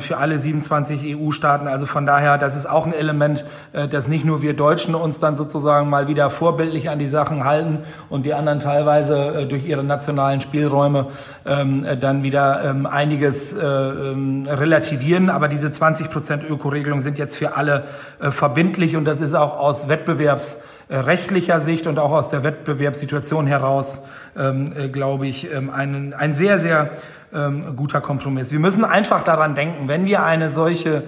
für 0.00 0.16
alle 0.16 0.38
27 0.38 1.16
EU-Staaten. 1.16 1.68
Also 1.68 1.86
von 1.86 2.04
daher, 2.04 2.38
das 2.38 2.56
ist 2.56 2.66
auch 2.66 2.86
ein 2.86 2.92
Element, 2.92 3.44
äh, 3.72 3.88
dass 3.88 4.08
nicht 4.08 4.24
nur 4.24 4.42
wir 4.42 4.54
Deutschen 4.54 4.94
uns 4.94 5.20
dann 5.20 5.36
sozusagen 5.36 5.88
mal 5.88 6.08
wieder 6.08 6.30
vorbildlich 6.30 6.90
an 6.90 6.98
die 6.98 7.08
Sachen 7.08 7.44
halten 7.44 7.78
und 8.10 8.26
die 8.26 8.34
anderen 8.34 8.60
teilweise 8.60 9.16
äh, 9.16 9.46
durch 9.46 9.64
ihre 9.66 9.84
nationalen 9.84 10.40
Spielräume 10.40 11.06
ähm, 11.46 11.84
äh, 11.84 11.96
dann 11.96 12.22
wieder 12.22 12.64
ähm, 12.64 12.86
einiges 12.86 13.54
relativieren. 13.58 15.30
Aber 15.30 15.48
diese 15.48 15.70
20 15.70 16.10
Prozent 16.10 16.44
Ökoregelung 16.48 17.00
sind 17.00 17.18
jetzt 17.18 17.36
für 17.36 17.56
alle 17.56 17.84
verbindlich 18.20 18.96
und 18.96 19.04
das 19.04 19.20
ist 19.20 19.34
auch 19.34 19.58
aus 19.58 19.88
wettbewerbsrechtlicher 19.88 21.60
Sicht 21.60 21.86
und 21.86 21.98
auch 21.98 22.12
aus 22.12 22.30
der 22.30 22.42
Wettbewerbssituation 22.42 23.46
heraus, 23.46 24.02
glaube 24.92 25.26
ich, 25.26 25.48
ein, 25.54 26.14
ein 26.14 26.34
sehr, 26.34 26.58
sehr 26.58 26.90
ähm, 27.34 27.76
guter 27.76 28.00
Kompromiss. 28.00 28.52
Wir 28.52 28.58
müssen 28.58 28.84
einfach 28.84 29.22
daran 29.22 29.54
denken, 29.54 29.88
wenn 29.88 30.06
wir 30.06 30.22
eine 30.22 30.50
solche 30.50 31.04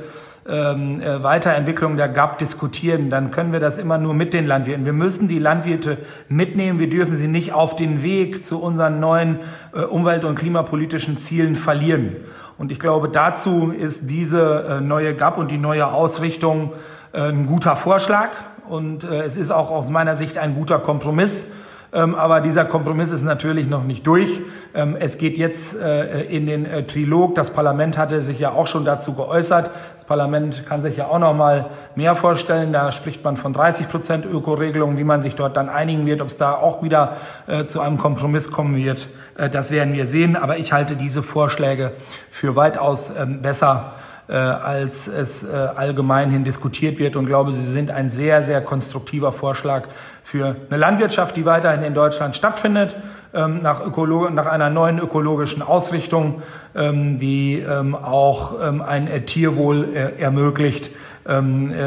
ähm, 0.48 1.00
äh, 1.00 1.22
Weiterentwicklung 1.22 1.96
der 1.96 2.08
GAP 2.08 2.38
diskutieren, 2.38 3.10
dann 3.10 3.30
können 3.30 3.52
wir 3.52 3.60
das 3.60 3.78
immer 3.78 3.98
nur 3.98 4.14
mit 4.14 4.32
den 4.32 4.46
Landwirten. 4.46 4.84
Wir 4.84 4.92
müssen 4.92 5.28
die 5.28 5.38
Landwirte 5.38 5.98
mitnehmen. 6.28 6.78
Wir 6.78 6.88
dürfen 6.88 7.14
sie 7.14 7.28
nicht 7.28 7.52
auf 7.52 7.76
den 7.76 8.02
Weg 8.02 8.44
zu 8.44 8.60
unseren 8.60 9.00
neuen 9.00 9.40
äh, 9.74 9.82
umwelt- 9.82 10.24
und 10.24 10.36
klimapolitischen 10.36 11.18
Zielen 11.18 11.56
verlieren. 11.56 12.16
Und 12.58 12.72
ich 12.72 12.78
glaube, 12.78 13.08
dazu 13.08 13.70
ist 13.70 14.08
diese 14.08 14.64
äh, 14.64 14.80
neue 14.80 15.14
GAP 15.14 15.38
und 15.38 15.50
die 15.50 15.58
neue 15.58 15.86
Ausrichtung 15.86 16.72
äh, 17.12 17.28
ein 17.28 17.46
guter 17.46 17.76
Vorschlag. 17.76 18.30
Und 18.68 19.04
äh, 19.04 19.22
es 19.22 19.36
ist 19.36 19.50
auch 19.50 19.70
aus 19.70 19.90
meiner 19.90 20.14
Sicht 20.14 20.38
ein 20.38 20.54
guter 20.54 20.78
Kompromiss. 20.78 21.48
Ähm, 21.92 22.14
aber 22.14 22.40
dieser 22.40 22.64
Kompromiss 22.64 23.10
ist 23.10 23.24
natürlich 23.24 23.68
noch 23.68 23.82
nicht 23.82 24.06
durch. 24.06 24.40
Ähm, 24.74 24.96
es 24.98 25.18
geht 25.18 25.36
jetzt 25.36 25.76
äh, 25.76 26.22
in 26.24 26.46
den 26.46 26.64
äh, 26.64 26.84
Trilog. 26.84 27.34
Das 27.34 27.50
Parlament 27.50 27.98
hatte 27.98 28.20
sich 28.20 28.38
ja 28.38 28.52
auch 28.52 28.68
schon 28.68 28.84
dazu 28.84 29.14
geäußert. 29.14 29.70
Das 29.94 30.04
Parlament 30.04 30.66
kann 30.66 30.82
sich 30.82 30.96
ja 30.96 31.08
auch 31.08 31.18
noch 31.18 31.34
mal 31.34 31.70
mehr 31.96 32.14
vorstellen. 32.14 32.72
Da 32.72 32.92
spricht 32.92 33.24
man 33.24 33.36
von 33.36 33.52
30 33.52 33.88
Prozent 33.88 34.24
Ökoregelung, 34.24 34.98
wie 34.98 35.04
man 35.04 35.20
sich 35.20 35.34
dort 35.34 35.56
dann 35.56 35.68
einigen 35.68 36.06
wird, 36.06 36.20
ob 36.20 36.28
es 36.28 36.36
da 36.36 36.54
auch 36.54 36.82
wieder 36.82 37.16
äh, 37.48 37.64
zu 37.64 37.80
einem 37.80 37.98
Kompromiss 37.98 38.52
kommen 38.52 38.76
wird. 38.76 39.08
Das 39.52 39.70
werden 39.70 39.94
wir 39.94 40.06
sehen. 40.06 40.36
Aber 40.36 40.58
ich 40.58 40.72
halte 40.72 40.96
diese 40.96 41.22
Vorschläge 41.22 41.92
für 42.30 42.56
weitaus 42.56 43.10
ähm, 43.18 43.42
besser 43.42 43.94
äh, 44.30 44.34
als 44.36 45.08
es 45.08 45.42
äh, 45.42 45.48
allgemein 45.48 46.30
hin 46.30 46.44
diskutiert 46.44 47.00
wird 47.00 47.16
und 47.16 47.26
glaube, 47.26 47.50
sie 47.50 47.68
sind 47.68 47.90
ein 47.90 48.08
sehr, 48.08 48.42
sehr 48.42 48.60
konstruktiver 48.60 49.32
Vorschlag 49.32 49.88
für 50.22 50.54
eine 50.68 50.78
Landwirtschaft, 50.78 51.36
die 51.36 51.44
weiterhin 51.44 51.82
in 51.82 51.94
Deutschland 51.94 52.36
stattfindet, 52.36 52.96
ähm, 53.34 53.60
nach, 53.60 53.84
Ökolo 53.84 54.30
nach 54.30 54.46
einer 54.46 54.70
neuen 54.70 55.00
ökologischen 55.00 55.62
Ausrichtung, 55.62 56.42
ähm, 56.76 57.18
die 57.18 57.58
ähm, 57.58 57.96
auch 57.96 58.56
ein 58.60 59.08
äh, 59.08 59.22
Tierwohl 59.22 59.94
ermöglicht, 59.94 60.90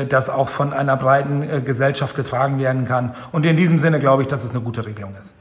das 0.10 0.30
auch 0.30 0.50
von 0.50 0.74
einer 0.74 0.96
breiten 0.96 1.66
Gesellschaft 1.66 2.16
getragen 2.16 2.60
werden 2.60 2.86
kann. 2.86 3.16
Und 3.32 3.46
in 3.46 3.58
diesem 3.58 3.80
Sinne 3.80 4.00
glaube 4.00 4.22
ich, 4.22 4.28
dass 4.28 4.44
es 4.44 4.52
eine 4.52 4.62
gute 4.62 4.86
Regelung 4.86 5.16
ist. 5.20 5.34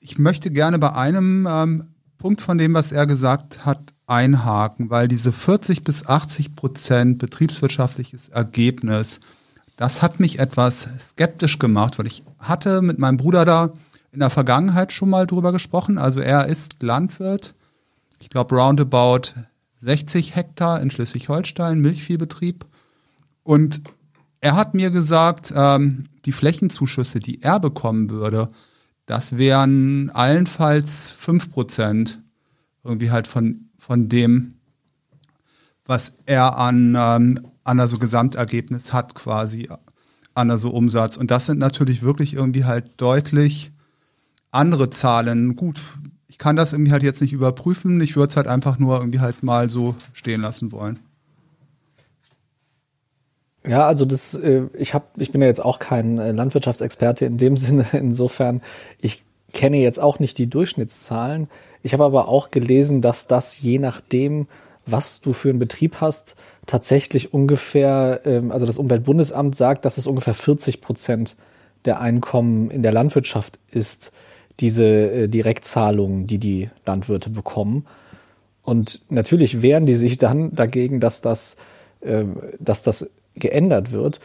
Ich 0.00 0.18
möchte 0.18 0.50
gerne 0.50 0.78
bei 0.78 0.92
einem 0.92 1.84
Punkt 2.18 2.40
von 2.40 2.58
dem, 2.58 2.74
was 2.74 2.90
er 2.90 3.06
gesagt 3.06 3.66
hat, 3.66 3.93
einhaken, 4.06 4.90
weil 4.90 5.08
diese 5.08 5.32
40 5.32 5.82
bis 5.82 6.06
80 6.06 6.54
Prozent 6.54 7.18
betriebswirtschaftliches 7.18 8.28
Ergebnis, 8.28 9.20
das 9.76 10.02
hat 10.02 10.20
mich 10.20 10.38
etwas 10.38 10.88
skeptisch 11.00 11.58
gemacht, 11.58 11.98
weil 11.98 12.06
ich 12.06 12.22
hatte 12.38 12.82
mit 12.82 12.98
meinem 12.98 13.16
Bruder 13.16 13.44
da 13.44 13.70
in 14.12 14.20
der 14.20 14.30
Vergangenheit 14.30 14.92
schon 14.92 15.10
mal 15.10 15.26
drüber 15.26 15.52
gesprochen. 15.52 15.98
Also 15.98 16.20
er 16.20 16.46
ist 16.46 16.82
Landwirt, 16.82 17.54
ich 18.20 18.30
glaube 18.30 18.54
roundabout 18.54 19.32
60 19.78 20.36
Hektar 20.36 20.80
in 20.80 20.90
Schleswig-Holstein, 20.90 21.80
Milchviehbetrieb. 21.80 22.64
Und 23.42 23.82
er 24.40 24.56
hat 24.56 24.74
mir 24.74 24.90
gesagt, 24.90 25.52
ähm, 25.54 26.06
die 26.24 26.32
Flächenzuschüsse, 26.32 27.18
die 27.18 27.42
er 27.42 27.60
bekommen 27.60 28.10
würde, 28.10 28.50
das 29.06 29.36
wären 29.36 30.10
allenfalls 30.10 31.10
5 31.10 31.50
Prozent 31.50 32.20
irgendwie 32.82 33.10
halt 33.10 33.26
von 33.26 33.68
von 33.86 34.08
dem, 34.08 34.54
was 35.84 36.14
er 36.24 36.56
an, 36.56 36.96
ähm, 36.98 37.46
an 37.64 37.80
also 37.80 37.98
Gesamtergebnis 37.98 38.92
hat 38.92 39.14
quasi, 39.14 39.68
an 40.34 40.50
also 40.50 40.70
Umsatz. 40.70 41.16
Und 41.18 41.30
das 41.30 41.46
sind 41.46 41.58
natürlich 41.58 42.02
wirklich 42.02 42.32
irgendwie 42.34 42.64
halt 42.64 42.92
deutlich 42.96 43.72
andere 44.50 44.88
Zahlen. 44.88 45.54
Gut, 45.54 45.80
ich 46.28 46.38
kann 46.38 46.56
das 46.56 46.72
irgendwie 46.72 46.92
halt 46.92 47.02
jetzt 47.02 47.20
nicht 47.20 47.34
überprüfen. 47.34 48.00
Ich 48.00 48.16
würde 48.16 48.30
es 48.30 48.36
halt 48.36 48.46
einfach 48.46 48.78
nur 48.78 48.98
irgendwie 48.98 49.20
halt 49.20 49.42
mal 49.42 49.68
so 49.68 49.94
stehen 50.14 50.40
lassen 50.40 50.72
wollen. 50.72 50.98
Ja, 53.66 53.86
also 53.86 54.04
das, 54.06 54.34
äh, 54.34 54.62
ich 54.74 54.94
habe, 54.94 55.06
ich 55.16 55.30
bin 55.30 55.42
ja 55.42 55.46
jetzt 55.46 55.62
auch 55.64 55.78
kein 55.78 56.18
äh, 56.18 56.32
Landwirtschaftsexperte 56.32 57.26
in 57.26 57.36
dem 57.36 57.56
Sinne. 57.58 57.84
Insofern, 57.92 58.62
ich 59.00 59.24
kenne 59.52 59.76
jetzt 59.76 60.00
auch 60.00 60.18
nicht 60.18 60.38
die 60.38 60.48
Durchschnittszahlen. 60.48 61.48
Ich 61.84 61.92
habe 61.92 62.04
aber 62.04 62.28
auch 62.28 62.50
gelesen, 62.50 63.02
dass 63.02 63.26
das 63.26 63.60
je 63.60 63.78
nachdem, 63.78 64.48
was 64.86 65.20
du 65.20 65.34
für 65.34 65.50
einen 65.50 65.58
Betrieb 65.58 66.00
hast, 66.00 66.34
tatsächlich 66.64 67.34
ungefähr, 67.34 68.22
ähm, 68.24 68.50
also 68.50 68.64
das 68.64 68.78
Umweltbundesamt 68.78 69.54
sagt, 69.54 69.84
dass 69.84 69.98
es 69.98 70.06
ungefähr 70.06 70.32
40 70.32 70.80
Prozent 70.80 71.36
der 71.84 72.00
Einkommen 72.00 72.70
in 72.70 72.82
der 72.82 72.92
Landwirtschaft 72.92 73.58
ist, 73.70 74.12
diese 74.60 74.84
äh, 74.84 75.28
Direktzahlungen, 75.28 76.26
die 76.26 76.38
die 76.38 76.70
Landwirte 76.86 77.28
bekommen. 77.28 77.84
Und 78.62 79.02
natürlich 79.10 79.60
wehren 79.60 79.84
die 79.84 79.94
sich 79.94 80.16
dann 80.16 80.54
dagegen, 80.54 81.00
dass 81.00 81.20
das, 81.20 81.58
ähm, 82.02 82.40
dass 82.58 82.82
das 82.82 83.10
geändert 83.34 83.92
wird. 83.92 84.20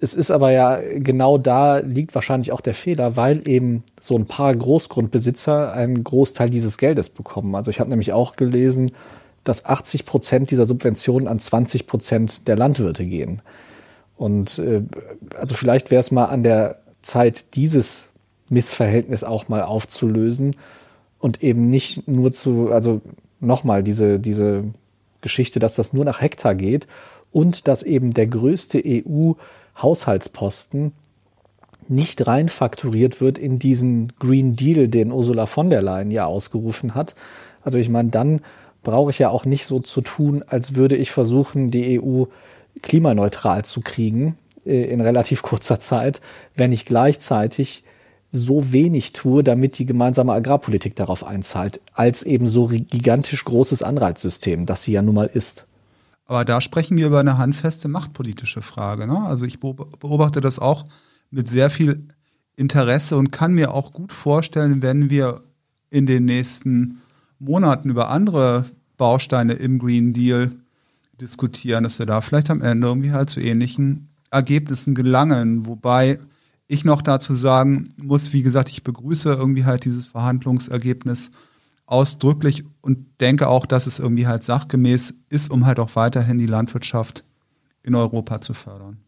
Es 0.00 0.14
ist 0.14 0.30
aber 0.30 0.52
ja 0.52 0.80
genau 0.98 1.38
da 1.38 1.78
liegt 1.78 2.14
wahrscheinlich 2.14 2.52
auch 2.52 2.60
der 2.60 2.74
Fehler, 2.74 3.16
weil 3.16 3.48
eben 3.48 3.82
so 4.00 4.16
ein 4.16 4.26
paar 4.26 4.54
Großgrundbesitzer 4.54 5.72
einen 5.72 6.04
Großteil 6.04 6.50
dieses 6.50 6.78
Geldes 6.78 7.10
bekommen. 7.10 7.54
Also 7.56 7.70
ich 7.70 7.80
habe 7.80 7.90
nämlich 7.90 8.12
auch 8.12 8.36
gelesen, 8.36 8.92
dass 9.42 9.64
80 9.64 10.06
Prozent 10.06 10.50
dieser 10.50 10.66
Subventionen 10.66 11.26
an 11.26 11.40
20 11.40 11.86
Prozent 11.86 12.46
der 12.46 12.56
Landwirte 12.56 13.04
gehen. 13.06 13.42
Und 14.16 14.58
äh, 14.58 14.82
also 15.36 15.54
vielleicht 15.54 15.90
wäre 15.90 16.00
es 16.00 16.12
mal 16.12 16.26
an 16.26 16.42
der 16.44 16.78
Zeit, 17.00 17.56
dieses 17.56 18.10
Missverhältnis 18.48 19.24
auch 19.24 19.48
mal 19.48 19.62
aufzulösen 19.62 20.54
und 21.18 21.42
eben 21.42 21.70
nicht 21.70 22.06
nur 22.06 22.30
zu, 22.30 22.70
also 22.70 23.00
nochmal 23.40 23.82
diese, 23.82 24.20
diese 24.20 24.64
Geschichte, 25.20 25.58
dass 25.58 25.74
das 25.74 25.92
nur 25.92 26.04
nach 26.04 26.20
Hektar 26.20 26.54
geht 26.54 26.86
und 27.32 27.68
dass 27.68 27.82
eben 27.82 28.12
der 28.12 28.26
größte 28.26 28.82
EU 28.84 29.32
Haushaltsposten 29.82 30.92
nicht 31.88 32.26
rein 32.26 32.48
fakturiert 32.48 33.20
wird 33.20 33.38
in 33.38 33.58
diesen 33.58 34.12
Green 34.18 34.56
Deal, 34.56 34.88
den 34.88 35.10
Ursula 35.10 35.46
von 35.46 35.70
der 35.70 35.82
Leyen 35.82 36.10
ja 36.10 36.26
ausgerufen 36.26 36.94
hat. 36.94 37.14
Also 37.62 37.78
ich 37.78 37.88
meine, 37.88 38.10
dann 38.10 38.40
brauche 38.82 39.10
ich 39.10 39.18
ja 39.18 39.30
auch 39.30 39.44
nicht 39.44 39.64
so 39.64 39.80
zu 39.80 40.00
tun, 40.00 40.44
als 40.46 40.74
würde 40.74 40.96
ich 40.96 41.10
versuchen, 41.10 41.70
die 41.70 42.00
EU 42.00 42.24
klimaneutral 42.82 43.64
zu 43.64 43.80
kriegen 43.80 44.36
äh, 44.64 44.84
in 44.84 45.00
relativ 45.00 45.42
kurzer 45.42 45.80
Zeit, 45.80 46.20
wenn 46.56 46.72
ich 46.72 46.84
gleichzeitig 46.84 47.84
so 48.30 48.72
wenig 48.72 49.14
tue, 49.14 49.42
damit 49.42 49.78
die 49.78 49.86
gemeinsame 49.86 50.34
Agrarpolitik 50.34 50.94
darauf 50.94 51.24
einzahlt, 51.24 51.80
als 51.94 52.22
eben 52.22 52.46
so 52.46 52.66
gigantisch 52.66 53.42
großes 53.44 53.82
Anreizsystem, 53.82 54.66
das 54.66 54.82
sie 54.82 54.92
ja 54.92 55.00
nun 55.00 55.14
mal 55.14 55.30
ist. 55.32 55.66
Aber 56.28 56.44
da 56.44 56.60
sprechen 56.60 56.98
wir 56.98 57.06
über 57.06 57.20
eine 57.20 57.38
handfeste 57.38 57.88
machtpolitische 57.88 58.60
Frage. 58.60 59.06
Ne? 59.06 59.18
Also 59.18 59.46
ich 59.46 59.58
beobachte 59.58 60.40
das 60.40 60.58
auch 60.58 60.84
mit 61.30 61.50
sehr 61.50 61.70
viel 61.70 62.06
Interesse 62.54 63.16
und 63.16 63.32
kann 63.32 63.54
mir 63.54 63.72
auch 63.72 63.92
gut 63.94 64.12
vorstellen, 64.12 64.82
wenn 64.82 65.08
wir 65.08 65.42
in 65.90 66.04
den 66.04 66.26
nächsten 66.26 67.00
Monaten 67.38 67.88
über 67.88 68.10
andere 68.10 68.66
Bausteine 68.98 69.54
im 69.54 69.78
Green 69.78 70.12
Deal 70.12 70.52
diskutieren, 71.18 71.84
dass 71.84 71.98
wir 71.98 72.04
da 72.04 72.20
vielleicht 72.20 72.50
am 72.50 72.60
Ende 72.60 72.88
irgendwie 72.88 73.12
halt 73.12 73.30
zu 73.30 73.40
ähnlichen 73.40 74.08
Ergebnissen 74.30 74.94
gelangen. 74.94 75.66
Wobei 75.66 76.18
ich 76.66 76.84
noch 76.84 77.00
dazu 77.00 77.34
sagen 77.34 77.88
muss, 77.96 78.34
wie 78.34 78.42
gesagt, 78.42 78.68
ich 78.68 78.84
begrüße 78.84 79.32
irgendwie 79.32 79.64
halt 79.64 79.86
dieses 79.86 80.08
Verhandlungsergebnis 80.08 81.30
ausdrücklich 81.88 82.64
und 82.82 83.06
denke 83.20 83.48
auch, 83.48 83.66
dass 83.66 83.86
es 83.86 83.98
irgendwie 83.98 84.26
halt 84.26 84.44
sachgemäß 84.44 85.14
ist, 85.30 85.50
um 85.50 85.66
halt 85.66 85.80
auch 85.80 85.96
weiterhin 85.96 86.38
die 86.38 86.46
Landwirtschaft 86.46 87.24
in 87.82 87.94
Europa 87.94 88.40
zu 88.40 88.54
fördern. 88.54 88.98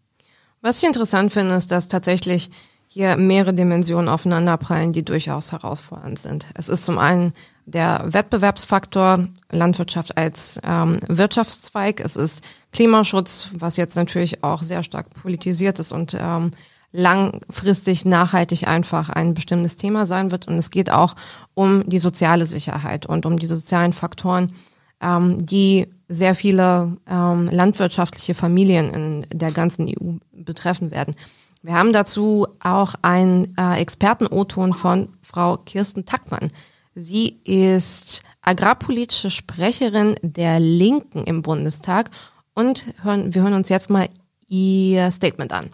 Was 0.62 0.78
ich 0.78 0.84
interessant 0.84 1.32
finde, 1.32 1.54
ist, 1.54 1.70
dass 1.70 1.88
tatsächlich 1.88 2.50
hier 2.86 3.16
mehrere 3.16 3.54
Dimensionen 3.54 4.08
aufeinanderprallen, 4.08 4.92
die 4.92 5.04
durchaus 5.04 5.52
herausfordernd 5.52 6.18
sind. 6.18 6.48
Es 6.54 6.68
ist 6.68 6.84
zum 6.84 6.98
einen 6.98 7.34
der 7.64 8.02
Wettbewerbsfaktor 8.04 9.28
Landwirtschaft 9.50 10.16
als 10.16 10.58
ähm, 10.64 10.98
Wirtschaftszweig. 11.06 12.00
Es 12.00 12.16
ist 12.16 12.42
Klimaschutz, 12.72 13.50
was 13.54 13.76
jetzt 13.76 13.94
natürlich 13.94 14.42
auch 14.42 14.62
sehr 14.62 14.82
stark 14.82 15.10
politisiert 15.10 15.78
ist 15.78 15.92
und 15.92 16.16
ähm, 16.18 16.50
langfristig 16.92 18.04
nachhaltig 18.04 18.66
einfach 18.66 19.10
ein 19.10 19.34
bestimmtes 19.34 19.76
Thema 19.76 20.06
sein 20.06 20.30
wird. 20.30 20.48
Und 20.48 20.54
es 20.54 20.70
geht 20.70 20.90
auch 20.90 21.14
um 21.54 21.88
die 21.88 21.98
soziale 21.98 22.46
Sicherheit 22.46 23.06
und 23.06 23.26
um 23.26 23.38
die 23.38 23.46
sozialen 23.46 23.92
Faktoren, 23.92 24.54
ähm, 25.00 25.44
die 25.44 25.88
sehr 26.08 26.34
viele 26.34 26.96
ähm, 27.08 27.48
landwirtschaftliche 27.50 28.34
Familien 28.34 28.92
in 28.92 29.26
der 29.32 29.52
ganzen 29.52 29.86
EU 29.86 30.14
betreffen 30.32 30.90
werden. 30.90 31.14
Wir 31.62 31.74
haben 31.74 31.92
dazu 31.92 32.46
auch 32.58 32.94
einen 33.02 33.56
äh, 33.56 33.80
Experten-O-Ton 33.80 34.72
von 34.72 35.10
Frau 35.22 35.58
Kirsten 35.58 36.06
Tackmann. 36.06 36.50
Sie 36.94 37.40
ist 37.44 38.22
agrarpolitische 38.42 39.30
Sprecherin 39.30 40.16
der 40.22 40.58
Linken 40.58 41.24
im 41.24 41.42
Bundestag 41.42 42.10
und 42.54 42.86
hören, 43.02 43.34
wir 43.34 43.42
hören 43.42 43.54
uns 43.54 43.68
jetzt 43.68 43.90
mal 43.90 44.08
ihr 44.48 45.10
Statement 45.10 45.52
an. 45.52 45.70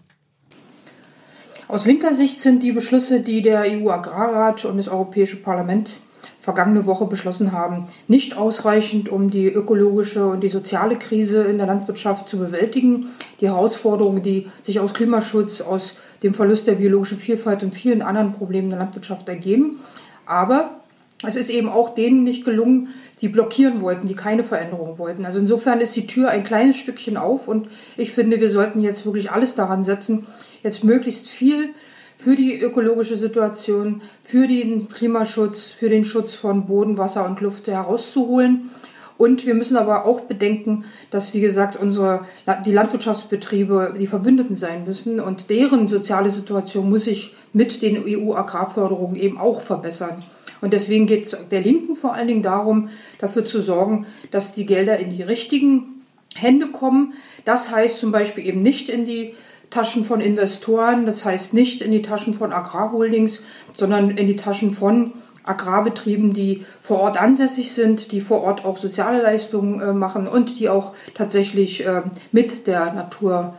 Aus 1.69 1.85
linker 1.85 2.13
Sicht 2.13 2.39
sind 2.39 2.63
die 2.63 2.71
Beschlüsse, 2.71 3.19
die 3.19 3.41
der 3.41 3.63
EU-Agrarrat 3.63 4.63
und 4.63 4.77
das 4.77 4.87
Europäische 4.87 5.35
Parlament 5.35 5.99
vergangene 6.39 6.85
Woche 6.85 7.05
beschlossen 7.05 7.51
haben, 7.51 7.89
nicht 8.07 8.37
ausreichend, 8.37 9.09
um 9.09 9.29
die 9.29 9.47
ökologische 9.47 10.27
und 10.27 10.41
die 10.43 10.47
soziale 10.47 10.95
Krise 10.95 11.43
in 11.43 11.57
der 11.57 11.67
Landwirtschaft 11.67 12.29
zu 12.29 12.37
bewältigen. 12.37 13.07
Die 13.41 13.47
Herausforderungen, 13.47 14.23
die 14.23 14.47
sich 14.61 14.79
aus 14.79 14.93
Klimaschutz, 14.93 15.59
aus 15.59 15.95
dem 16.23 16.33
Verlust 16.33 16.67
der 16.67 16.75
biologischen 16.75 17.17
Vielfalt 17.17 17.63
und 17.63 17.73
vielen 17.73 18.01
anderen 18.01 18.31
Problemen 18.31 18.69
der 18.69 18.79
Landwirtschaft 18.79 19.27
ergeben. 19.27 19.81
Aber 20.25 20.77
es 21.25 21.35
ist 21.35 21.49
eben 21.49 21.67
auch 21.67 21.95
denen 21.95 22.23
nicht 22.23 22.45
gelungen, 22.45 22.93
die 23.19 23.27
blockieren 23.27 23.81
wollten, 23.81 24.07
die 24.07 24.15
keine 24.15 24.43
Veränderung 24.43 24.99
wollten. 24.99 25.25
Also 25.25 25.39
insofern 25.39 25.81
ist 25.81 25.97
die 25.97 26.07
Tür 26.07 26.29
ein 26.29 26.45
kleines 26.45 26.77
Stückchen 26.77 27.17
auf 27.17 27.49
und 27.49 27.67
ich 27.97 28.13
finde, 28.13 28.39
wir 28.39 28.51
sollten 28.51 28.79
jetzt 28.79 29.05
wirklich 29.05 29.31
alles 29.31 29.55
daran 29.55 29.83
setzen, 29.83 30.27
jetzt 30.67 30.83
möglichst 30.83 31.29
viel 31.29 31.69
für 32.17 32.35
die 32.35 32.59
ökologische 32.59 33.17
Situation, 33.17 34.01
für 34.21 34.47
den 34.47 34.89
Klimaschutz, 34.89 35.67
für 35.67 35.89
den 35.89 36.03
Schutz 36.03 36.35
von 36.35 36.65
Boden, 36.65 36.97
Wasser 36.97 37.25
und 37.25 37.41
Luft 37.41 37.67
herauszuholen. 37.67 38.69
Und 39.17 39.47
wir 39.47 39.55
müssen 39.55 39.77
aber 39.77 40.05
auch 40.05 40.21
bedenken, 40.21 40.85
dass, 41.09 41.33
wie 41.33 41.41
gesagt, 41.41 41.75
unsere, 41.75 42.25
die 42.65 42.71
Landwirtschaftsbetriebe 42.71 43.95
die 43.97 44.05
Verbündeten 44.05 44.55
sein 44.55 44.83
müssen 44.83 45.19
und 45.19 45.49
deren 45.49 45.87
soziale 45.87 46.29
Situation 46.29 46.89
muss 46.89 47.05
sich 47.05 47.33
mit 47.53 47.81
den 47.81 48.03
EU-Agrarförderungen 48.05 49.15
eben 49.15 49.39
auch 49.39 49.61
verbessern. 49.61 50.23
Und 50.61 50.73
deswegen 50.73 51.07
geht 51.07 51.25
es 51.25 51.37
der 51.51 51.61
Linken 51.61 51.95
vor 51.95 52.13
allen 52.13 52.27
Dingen 52.27 52.43
darum, 52.43 52.89
dafür 53.19 53.45
zu 53.45 53.61
sorgen, 53.61 54.05
dass 54.31 54.53
die 54.53 54.65
Gelder 54.65 54.97
in 54.99 55.09
die 55.09 55.23
richtigen 55.23 56.01
Hände 56.35 56.67
kommen. 56.67 57.13
Das 57.45 57.71
heißt 57.71 57.99
zum 57.99 58.11
Beispiel 58.11 58.45
eben 58.45 58.61
nicht 58.61 58.89
in 58.89 59.05
die 59.05 59.33
Taschen 59.69 60.03
von 60.03 60.21
Investoren, 60.21 61.05
das 61.05 61.25
heißt 61.25 61.53
nicht 61.53 61.81
in 61.81 61.91
die 61.91 62.01
Taschen 62.01 62.33
von 62.33 62.53
Agrarholdings, 62.53 63.41
sondern 63.75 64.11
in 64.11 64.27
die 64.27 64.35
Taschen 64.35 64.71
von 64.71 65.13
Agrarbetrieben, 65.43 66.33
die 66.33 66.65
vor 66.79 66.99
Ort 66.99 67.19
ansässig 67.19 67.71
sind, 67.71 68.11
die 68.11 68.21
vor 68.21 68.41
Ort 68.41 68.65
auch 68.65 68.77
soziale 68.77 69.21
Leistungen 69.21 69.79
äh, 69.81 69.93
machen 69.93 70.27
und 70.27 70.59
die 70.59 70.69
auch 70.69 70.93
tatsächlich 71.13 71.85
äh, 71.85 72.01
mit 72.31 72.67
der 72.67 72.93
Natur 72.93 73.55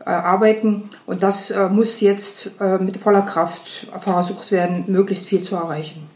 äh, 0.00 0.10
arbeiten. 0.10 0.90
Und 1.06 1.22
das 1.22 1.50
äh, 1.50 1.68
muss 1.68 2.00
jetzt 2.00 2.52
äh, 2.60 2.78
mit 2.78 2.96
voller 2.96 3.22
Kraft 3.22 3.88
versucht 3.98 4.50
werden, 4.50 4.84
möglichst 4.88 5.26
viel 5.26 5.42
zu 5.42 5.56
erreichen. 5.56 6.08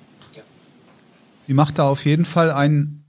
Sie 1.39 1.53
macht 1.53 1.79
da 1.79 1.89
auf 1.89 2.07
jeden 2.07 2.25
Fall 2.25 2.51
einen, 2.51 3.05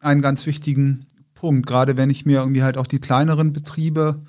einen 0.00 0.22
ganz 0.22 0.46
wichtigen 0.46 1.06
Punkt, 1.34 1.66
gerade 1.66 1.98
wenn 1.98 2.08
ich 2.08 2.24
mir 2.24 2.40
irgendwie 2.40 2.62
halt 2.62 2.78
auch 2.78 2.86
die 2.86 2.98
kleineren 2.98 3.52
Betriebe 3.52 4.22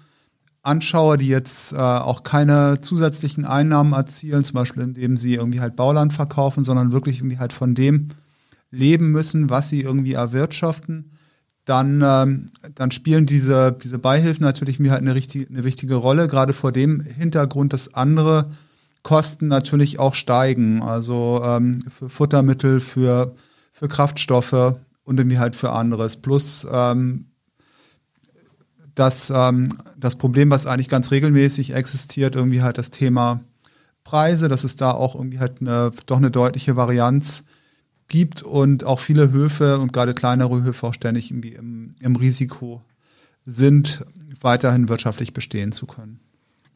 anschaue, 0.62 1.18
die 1.18 1.28
jetzt 1.28 1.74
äh, 1.74 1.78
auch 1.78 2.24
keine 2.24 2.82
zusätzlichen 2.82 3.46
Einnahmen 3.46 3.94
erzielen, 3.94 4.44
zum 4.44 4.56
Beispiel 4.56 4.84
indem 4.84 5.18
sie 5.18 5.36
irgendwie 5.36 5.62
halt 5.62 5.76
Bauland 5.76 6.14
verkaufen, 6.14 6.64
sondern 6.64 6.92
wirklich 6.92 7.20
irgendwie 7.20 7.40
halt 7.40 7.54
von 7.54 7.76
dem 7.76 8.10
leben 8.72 9.12
müssen, 9.12 9.50
was 9.50 9.70
sie 9.70 9.82
irgendwie 9.82 10.14
erwirtschaften, 10.14 11.12
dann, 11.66 12.02
ähm, 12.04 12.50
dann 12.76 12.92
spielen 12.92 13.26
diese, 13.26 13.78
diese 13.84 14.00
Beihilfen 14.00 14.44
natürlich 14.44 14.80
mir 14.80 14.92
halt 14.92 15.02
eine, 15.02 15.16
richtig, 15.16 15.50
eine 15.50 15.64
wichtige 15.64 15.96
Rolle, 15.96 16.28
gerade 16.28 16.54
vor 16.54 16.72
dem 16.72 17.02
Hintergrund, 17.02 17.74
dass 17.74 17.94
andere 17.94 18.50
Kosten 19.04 19.48
natürlich 19.48 20.00
auch 20.00 20.16
steigen. 20.16 20.82
Also 20.82 21.42
ähm, 21.46 21.84
für 21.90 22.10
Futtermittel, 22.10 22.80
für, 22.80 23.36
für 23.72 23.88
Kraftstoffe 23.88 24.74
und 25.04 25.20
irgendwie 25.20 25.40
halt 25.40 25.56
für 25.56 25.72
anderes. 25.72 26.18
Plus 26.18 26.68
ähm, 26.72 27.26
das, 29.00 29.30
ähm, 29.30 29.70
das 29.98 30.18
Problem, 30.18 30.50
was 30.50 30.68
eigentlich 30.68 30.90
ganz 30.90 31.12
regelmäßig 31.12 31.74
existiert, 31.74 32.36
irgendwie 32.36 32.62
halt 32.62 32.78
das 32.78 32.90
Thema 32.92 33.42
Preise, 34.04 34.50
dass 34.50 34.64
es 34.64 34.76
da 34.76 34.92
auch 34.92 35.16
irgendwie 35.16 35.40
halt 35.40 35.62
eine, 35.62 35.92
doch 36.06 36.18
eine 36.18 36.32
deutliche 36.32 36.76
Varianz 36.76 37.44
gibt 38.08 38.42
und 38.42 38.84
auch 38.84 39.00
viele 39.00 39.32
Höfe 39.32 39.80
und 39.80 39.94
gerade 39.94 40.14
kleinere 40.14 40.64
Höfe 40.64 40.88
auch 40.88 40.94
ständig 40.94 41.32
irgendwie 41.32 41.54
im, 41.54 41.96
im 42.00 42.16
Risiko 42.16 42.82
sind, 43.46 44.04
weiterhin 44.42 44.90
wirtschaftlich 44.90 45.34
bestehen 45.34 45.72
zu 45.72 45.86
können. 45.86 46.20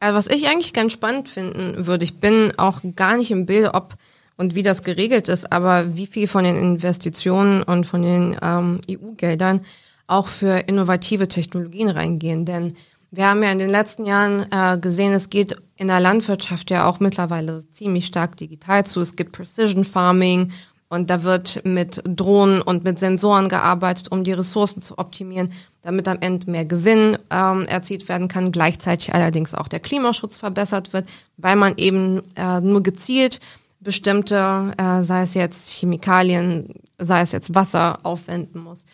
Also 0.00 0.16
was 0.16 0.26
ich 0.26 0.46
eigentlich 0.48 0.72
ganz 0.72 0.92
spannend 0.92 1.28
finden 1.28 1.86
würde, 1.86 2.04
ich 2.04 2.18
bin 2.18 2.52
auch 2.56 2.80
gar 2.94 3.16
nicht 3.16 3.30
im 3.30 3.46
Bilde, 3.46 3.74
ob 3.74 3.96
und 4.36 4.54
wie 4.54 4.62
das 4.62 4.82
geregelt 4.82 5.28
ist, 5.28 5.52
aber 5.52 5.96
wie 5.96 6.06
viel 6.06 6.26
von 6.26 6.44
den 6.44 6.56
Investitionen 6.56 7.62
und 7.62 7.84
von 7.86 8.02
den 8.02 8.36
ähm, 8.42 8.80
EU-Geldern 8.90 9.62
auch 10.06 10.28
für 10.28 10.58
innovative 10.68 11.28
Technologien 11.28 11.88
reingehen. 11.88 12.44
Denn 12.44 12.74
wir 13.10 13.28
haben 13.28 13.42
ja 13.42 13.52
in 13.52 13.58
den 13.58 13.70
letzten 13.70 14.04
Jahren 14.04 14.46
äh, 14.50 14.78
gesehen, 14.78 15.12
es 15.12 15.30
geht 15.30 15.56
in 15.76 15.88
der 15.88 16.00
Landwirtschaft 16.00 16.70
ja 16.70 16.86
auch 16.86 17.00
mittlerweile 17.00 17.64
ziemlich 17.70 18.06
stark 18.06 18.36
digital 18.36 18.84
zu. 18.86 19.00
Es 19.00 19.16
gibt 19.16 19.32
Precision 19.32 19.84
Farming 19.84 20.52
und 20.88 21.10
da 21.10 21.22
wird 21.22 21.64
mit 21.64 22.02
Drohnen 22.04 22.62
und 22.62 22.84
mit 22.84 23.00
Sensoren 23.00 23.48
gearbeitet, 23.48 24.12
um 24.12 24.22
die 24.22 24.32
Ressourcen 24.32 24.82
zu 24.82 24.98
optimieren, 24.98 25.52
damit 25.82 26.06
am 26.06 26.18
Ende 26.20 26.50
mehr 26.50 26.64
Gewinn 26.64 27.18
ähm, 27.30 27.66
erzielt 27.66 28.08
werden 28.08 28.28
kann. 28.28 28.52
Gleichzeitig 28.52 29.14
allerdings 29.14 29.54
auch 29.54 29.68
der 29.68 29.80
Klimaschutz 29.80 30.36
verbessert 30.36 30.92
wird, 30.92 31.08
weil 31.36 31.56
man 31.56 31.74
eben 31.76 32.22
äh, 32.36 32.60
nur 32.60 32.82
gezielt 32.82 33.40
bestimmte, 33.80 34.72
äh, 34.78 35.02
sei 35.02 35.22
es 35.22 35.34
jetzt 35.34 35.70
Chemikalien, 35.70 36.74
sei 36.98 37.20
es 37.22 37.32
jetzt 37.32 37.54
Wasser, 37.54 37.98
aufwenden 38.02 38.62
muss. 38.62 38.84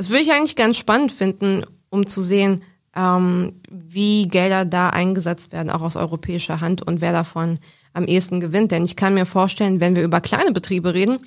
Das 0.00 0.08
würde 0.08 0.22
ich 0.22 0.32
eigentlich 0.32 0.56
ganz 0.56 0.78
spannend 0.78 1.12
finden, 1.12 1.66
um 1.90 2.06
zu 2.06 2.22
sehen, 2.22 2.62
ähm, 2.96 3.60
wie 3.70 4.28
Gelder 4.28 4.64
da 4.64 4.88
eingesetzt 4.88 5.52
werden, 5.52 5.68
auch 5.68 5.82
aus 5.82 5.94
europäischer 5.94 6.62
Hand 6.62 6.80
und 6.80 7.02
wer 7.02 7.12
davon 7.12 7.58
am 7.92 8.06
ehesten 8.06 8.40
gewinnt. 8.40 8.72
Denn 8.72 8.86
ich 8.86 8.96
kann 8.96 9.12
mir 9.12 9.26
vorstellen, 9.26 9.78
wenn 9.78 9.96
wir 9.96 10.02
über 10.02 10.22
kleine 10.22 10.52
Betriebe 10.52 10.94
reden, 10.94 11.18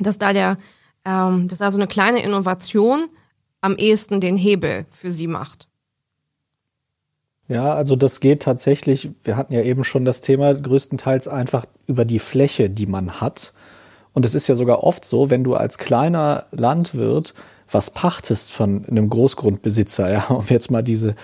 dass 0.00 0.16
da 0.16 0.32
der, 0.32 0.56
ähm, 1.04 1.48
dass 1.48 1.58
da 1.58 1.70
so 1.70 1.76
eine 1.76 1.86
kleine 1.86 2.22
Innovation 2.22 3.10
am 3.60 3.76
ehesten 3.76 4.22
den 4.22 4.38
Hebel 4.38 4.86
für 4.90 5.10
sie 5.10 5.26
macht. 5.26 5.68
Ja, 7.46 7.74
also 7.74 7.94
das 7.94 8.20
geht 8.20 8.40
tatsächlich, 8.40 9.10
wir 9.22 9.36
hatten 9.36 9.52
ja 9.52 9.60
eben 9.60 9.84
schon 9.84 10.06
das 10.06 10.22
Thema, 10.22 10.54
größtenteils 10.54 11.28
einfach 11.28 11.66
über 11.86 12.06
die 12.06 12.20
Fläche, 12.20 12.70
die 12.70 12.86
man 12.86 13.20
hat. 13.20 13.52
Und 14.14 14.24
es 14.24 14.34
ist 14.34 14.46
ja 14.46 14.54
sogar 14.54 14.82
oft 14.82 15.04
so, 15.04 15.28
wenn 15.28 15.44
du 15.44 15.56
als 15.56 15.76
kleiner 15.76 16.46
Landwirt 16.52 17.34
was 17.70 17.90
pachtest 17.90 18.52
von 18.52 18.84
einem 18.86 19.10
Großgrundbesitzer, 19.10 20.10
ja, 20.10 20.24
um 20.28 20.44
jetzt 20.48 20.70
mal 20.70 20.82
diese, 20.82 21.14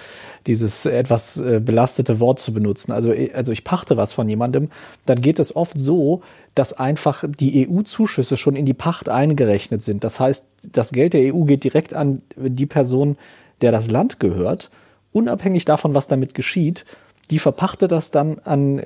dieses 0.47 0.85
etwas 0.85 1.37
äh, 1.39 1.61
belastete 1.61 2.21
Wort 2.21 2.39
zu 2.39 2.53
benutzen. 2.53 2.93
Also, 2.93 3.13
äh, 3.13 3.33
also 3.33 3.53
ich 3.53 3.65
pachte 3.65 3.97
was 3.97 4.13
von 4.13 4.29
jemandem, 4.29 4.71
dann 5.07 5.21
geht 5.21 5.39
es 5.39 5.57
oft 5.57 5.79
so, 5.79 6.23
dass 6.55 6.73
einfach 6.73 7.25
die 7.27 7.69
EU-Zuschüsse 7.69 8.37
schon 8.37 8.57
in 8.57 8.67
die 8.67 8.75
Pacht 8.75 9.09
eingerechnet 9.09 9.83
sind. 9.83 10.05
Das 10.05 10.21
heißt, 10.21 10.49
das 10.73 10.93
Geld 10.93 11.15
der 11.15 11.35
EU 11.35 11.45
geht 11.45 11.65
direkt 11.65 11.95
an 11.95 12.23
die 12.37 12.67
Person, 12.67 13.17
der 13.61 13.73
das 13.73 13.91
Land 13.91 14.21
gehört, 14.21 14.71
unabhängig 15.13 15.65
davon, 15.65 15.95
was 15.95 16.09
damit 16.09 16.35
geschieht. 16.35 16.85
Die 17.31 17.39
verpachtet 17.39 17.91
das 17.91 18.11
dann 18.11 18.39
an 18.41 18.79
äh, 18.79 18.83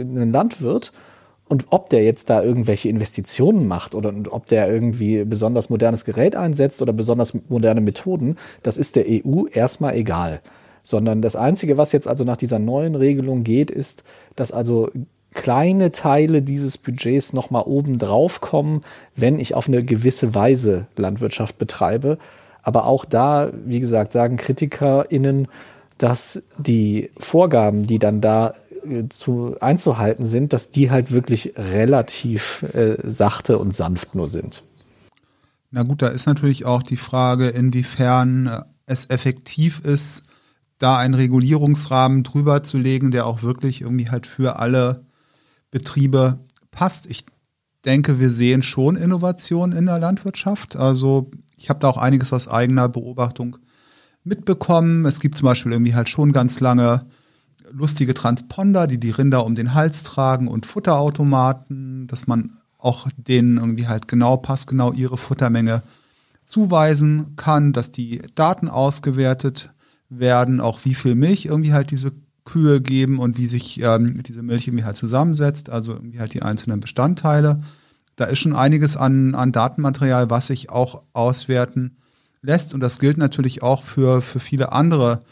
einen 0.00 0.30
Landwirt 0.30 0.92
und 1.48 1.66
ob 1.70 1.88
der 1.90 2.04
jetzt 2.04 2.30
da 2.30 2.42
irgendwelche 2.42 2.88
Investitionen 2.88 3.66
macht 3.66 3.94
oder 3.94 4.12
ob 4.30 4.46
der 4.46 4.70
irgendwie 4.70 5.24
besonders 5.24 5.70
modernes 5.70 6.04
Gerät 6.04 6.36
einsetzt 6.36 6.82
oder 6.82 6.92
besonders 6.92 7.34
moderne 7.48 7.80
Methoden, 7.80 8.36
das 8.62 8.76
ist 8.76 8.96
der 8.96 9.06
EU 9.08 9.46
erstmal 9.50 9.94
egal. 9.94 10.40
Sondern 10.82 11.22
das 11.22 11.36
Einzige, 11.36 11.76
was 11.76 11.92
jetzt 11.92 12.06
also 12.08 12.24
nach 12.24 12.36
dieser 12.36 12.58
neuen 12.58 12.94
Regelung 12.94 13.44
geht, 13.44 13.70
ist, 13.70 14.04
dass 14.36 14.52
also 14.52 14.90
kleine 15.34 15.90
Teile 15.90 16.42
dieses 16.42 16.78
Budgets 16.78 17.32
nochmal 17.32 17.64
oben 17.66 17.98
drauf 17.98 18.40
kommen, 18.40 18.82
wenn 19.14 19.38
ich 19.38 19.54
auf 19.54 19.68
eine 19.68 19.84
gewisse 19.84 20.34
Weise 20.34 20.86
Landwirtschaft 20.96 21.58
betreibe. 21.58 22.18
Aber 22.62 22.86
auch 22.86 23.04
da, 23.04 23.50
wie 23.64 23.80
gesagt, 23.80 24.12
sagen 24.12 24.36
KritikerInnen, 24.36 25.48
dass 25.98 26.42
die 26.58 27.10
Vorgaben, 27.18 27.86
die 27.86 27.98
dann 27.98 28.20
da 28.20 28.54
zu 29.08 29.56
einzuhalten 29.60 30.26
sind, 30.26 30.52
dass 30.52 30.70
die 30.70 30.90
halt 30.90 31.12
wirklich 31.12 31.54
relativ 31.56 32.62
äh, 32.74 32.96
sachte 33.04 33.58
und 33.58 33.74
sanft 33.74 34.14
nur 34.14 34.28
sind. 34.28 34.62
Na 35.70 35.82
gut, 35.82 36.02
da 36.02 36.08
ist 36.08 36.26
natürlich 36.26 36.64
auch 36.64 36.82
die 36.82 36.96
Frage, 36.96 37.48
inwiefern 37.48 38.46
äh, 38.46 38.60
es 38.86 39.10
effektiv 39.10 39.80
ist, 39.80 40.22
da 40.78 40.96
einen 40.96 41.14
Regulierungsrahmen 41.14 42.22
drüber 42.22 42.62
zu 42.62 42.78
legen, 42.78 43.10
der 43.10 43.26
auch 43.26 43.42
wirklich 43.42 43.82
irgendwie 43.82 44.10
halt 44.10 44.26
für 44.26 44.58
alle 44.58 45.04
Betriebe 45.70 46.38
passt. 46.70 47.06
Ich 47.06 47.26
denke, 47.84 48.18
wir 48.18 48.30
sehen 48.30 48.62
schon 48.62 48.96
Innovationen 48.96 49.76
in 49.76 49.86
der 49.86 49.98
Landwirtschaft. 49.98 50.76
Also 50.76 51.30
ich 51.56 51.68
habe 51.68 51.80
da 51.80 51.88
auch 51.88 51.96
einiges 51.96 52.32
aus 52.32 52.48
eigener 52.48 52.88
Beobachtung 52.88 53.58
mitbekommen. 54.24 55.04
Es 55.04 55.20
gibt 55.20 55.36
zum 55.36 55.46
Beispiel 55.46 55.72
irgendwie 55.72 55.94
halt 55.94 56.08
schon 56.08 56.32
ganz 56.32 56.60
lange 56.60 57.06
lustige 57.72 58.14
Transponder, 58.14 58.86
die 58.86 58.98
die 58.98 59.10
Rinder 59.10 59.44
um 59.44 59.54
den 59.54 59.74
Hals 59.74 60.02
tragen 60.02 60.48
und 60.48 60.66
Futterautomaten, 60.66 62.06
dass 62.06 62.26
man 62.26 62.50
auch 62.78 63.08
denen 63.16 63.56
irgendwie 63.58 63.88
halt 63.88 64.08
genau 64.08 64.36
passgenau 64.36 64.92
ihre 64.92 65.18
Futtermenge 65.18 65.82
zuweisen 66.44 67.34
kann, 67.36 67.72
dass 67.72 67.90
die 67.90 68.22
Daten 68.34 68.68
ausgewertet 68.68 69.70
werden, 70.08 70.60
auch 70.60 70.84
wie 70.84 70.94
viel 70.94 71.14
Milch 71.14 71.46
irgendwie 71.46 71.72
halt 71.72 71.90
diese 71.90 72.12
Kühe 72.44 72.80
geben 72.80 73.18
und 73.18 73.36
wie 73.36 73.48
sich 73.48 73.80
ähm, 73.82 74.22
diese 74.22 74.42
Milch 74.42 74.66
irgendwie 74.66 74.84
halt 74.84 74.96
zusammensetzt, 74.96 75.68
also 75.68 75.92
irgendwie 75.92 76.20
halt 76.20 76.32
die 76.32 76.42
einzelnen 76.42 76.80
Bestandteile 76.80 77.60
da 78.18 78.24
ist 78.24 78.40
schon 78.40 78.54
einiges 78.54 78.96
an, 78.96 79.34
an 79.36 79.52
Datenmaterial, 79.52 80.28
was 80.28 80.48
sich 80.48 80.70
auch 80.70 81.02
auswerten 81.12 81.96
lässt. 82.42 82.74
Und 82.74 82.80
das 82.80 82.98
gilt 82.98 83.16
natürlich 83.16 83.62
auch 83.62 83.84
für, 83.84 84.22
für 84.22 84.40
viele 84.40 84.72
andere 84.72 85.22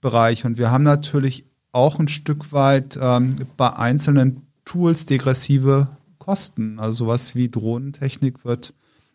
Bereiche. 0.00 0.46
Und 0.46 0.56
wir 0.56 0.70
haben 0.70 0.84
natürlich 0.84 1.44
auch 1.74 1.98
ein 1.98 2.08
Stück 2.08 2.52
weit 2.52 2.98
ähm, 3.00 3.36
bei 3.56 3.72
einzelnen 3.72 4.42
Tools 4.64 5.06
degressive 5.06 5.88
Kosten. 6.18 6.78
Also 6.78 7.04
sowas 7.04 7.34
wie 7.34 7.50
Drohnentechnik 7.50 8.44
wird, 8.44 8.74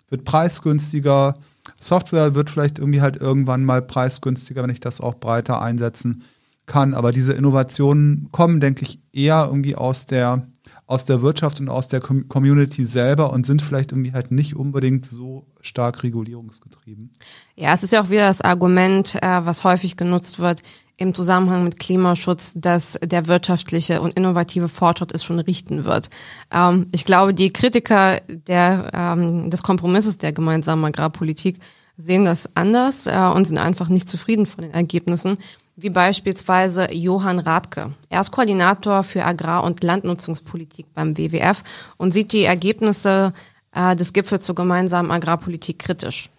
wird 0.10 0.26
preisgünstiger. 0.26 1.38
Software 1.80 2.36
wird 2.36 2.50
vielleicht 2.50 2.80
irgendwie 2.80 3.02
halt 3.02 3.18
irgendwann 3.18 3.66
mal 3.66 3.82
preisgünstiger, 3.82 4.64
wenn 4.64 4.70
ich 4.70 4.80
das 4.80 5.02
auch 5.02 5.16
breiter 5.16 5.62
einsetzen 5.62 6.24
kann. 6.66 6.94
Aber 6.94 7.12
diese 7.12 7.34
Innovationen 7.34 8.30
kommen, 8.32 8.60
denke 8.60 8.84
ich, 8.84 9.00
eher 9.14 9.46
irgendwie 9.48 9.76
aus 9.76 10.06
der 10.06 10.48
aus 10.86 11.06
der 11.06 11.22
Wirtschaft 11.22 11.60
und 11.60 11.70
aus 11.70 11.88
der 11.88 12.00
Community 12.00 12.84
selber 12.84 13.32
und 13.32 13.46
sind 13.46 13.62
vielleicht 13.62 13.92
irgendwie 13.92 14.12
halt 14.12 14.32
nicht 14.32 14.56
unbedingt 14.56 15.06
so 15.06 15.46
stark 15.62 16.02
regulierungsgetrieben. 16.02 17.12
Ja, 17.56 17.76
es 17.76 17.84
ist 17.84 17.94
ja 17.94 18.02
auch 18.02 18.10
wieder 18.10 18.26
das 18.26 18.42
Argument, 18.42 19.14
äh, 19.22 19.46
was 19.46 19.64
häufig 19.64 19.98
genutzt 19.98 20.40
wird 20.40 20.64
im 21.00 21.14
Zusammenhang 21.14 21.64
mit 21.64 21.80
Klimaschutz, 21.80 22.54
dass 22.56 23.00
der 23.02 23.28
wirtschaftliche 23.28 24.02
und 24.02 24.16
innovative 24.16 24.68
Fortschritt 24.68 25.14
es 25.14 25.24
schon 25.24 25.40
richten 25.40 25.86
wird. 25.86 26.10
Ähm, 26.52 26.88
ich 26.92 27.06
glaube, 27.06 27.34
die 27.34 27.52
Kritiker 27.54 28.20
der, 28.28 28.92
ähm, 28.94 29.50
des 29.50 29.64
Kompromisses 29.64 30.18
der 30.18 30.34
gemeinsamen 30.34 30.84
Agrarpolitik 30.86 31.60
sehen 31.98 32.26
das 32.26 32.50
anders 32.56 33.08
äh, 33.08 33.16
und 33.34 33.46
sind 33.46 33.58
einfach 33.58 33.88
nicht 33.88 34.10
zufrieden 34.10 34.46
von 34.46 34.64
den 34.64 34.74
Ergebnissen 34.74 35.38
wie 35.82 35.90
beispielsweise 35.90 36.94
Johann 36.94 37.40
Radke. 37.40 37.94
Er 38.10 38.20
ist 38.20 38.32
Koordinator 38.32 39.04
für 39.04 39.24
Agrar- 39.24 39.64
und 39.64 39.82
Landnutzungspolitik 39.82 40.88
beim 40.94 41.18
WWF 41.18 41.64
und 41.96 42.14
sieht 42.14 42.34
die 42.34 42.44
Ergebnisse 42.44 43.32
äh, 43.74 43.96
des 43.96 44.12
Gipfels 44.12 44.46
zur 44.46 44.56
gemeinsamen 44.56 45.12
Agrarpolitik 45.12 45.80
kritisch. 45.80 46.30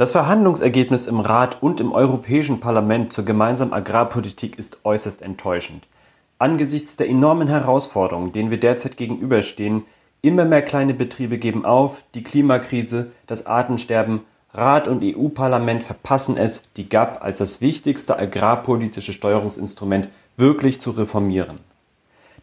Das 0.00 0.12
Verhandlungsergebnis 0.12 1.06
im 1.06 1.20
Rat 1.20 1.62
und 1.62 1.78
im 1.78 1.92
Europäischen 1.92 2.58
Parlament 2.58 3.12
zur 3.12 3.26
gemeinsamen 3.26 3.74
Agrarpolitik 3.74 4.58
ist 4.58 4.78
äußerst 4.82 5.20
enttäuschend. 5.20 5.86
Angesichts 6.38 6.96
der 6.96 7.10
enormen 7.10 7.48
Herausforderungen, 7.48 8.32
denen 8.32 8.50
wir 8.50 8.58
derzeit 8.58 8.96
gegenüberstehen, 8.96 9.82
immer 10.22 10.46
mehr 10.46 10.62
kleine 10.62 10.94
Betriebe 10.94 11.36
geben 11.36 11.66
auf, 11.66 12.00
die 12.14 12.22
Klimakrise, 12.22 13.10
das 13.26 13.44
Artensterben 13.44 14.20
Rat 14.54 14.88
und 14.88 15.04
EU-Parlament 15.04 15.82
verpassen 15.82 16.38
es, 16.38 16.62
die 16.78 16.88
GAP 16.88 17.22
als 17.22 17.36
das 17.36 17.60
wichtigste 17.60 18.18
agrarpolitische 18.18 19.12
Steuerungsinstrument 19.12 20.08
wirklich 20.38 20.80
zu 20.80 20.92
reformieren. 20.92 21.58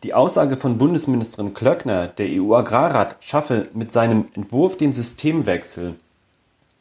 Die 0.04 0.13
Aussage 0.13 0.58
von 0.58 0.78
Bundesministerin 0.78 1.56
Klöckner, 1.56 2.06
der 2.06 2.28
EU-Agrarrat 2.30 3.15
schaffe 3.22 3.67
mit 3.74 3.91
seinem 3.91 4.26
Entwurf 4.36 4.78
den 4.78 4.93
Systemwechsel, 4.93 5.96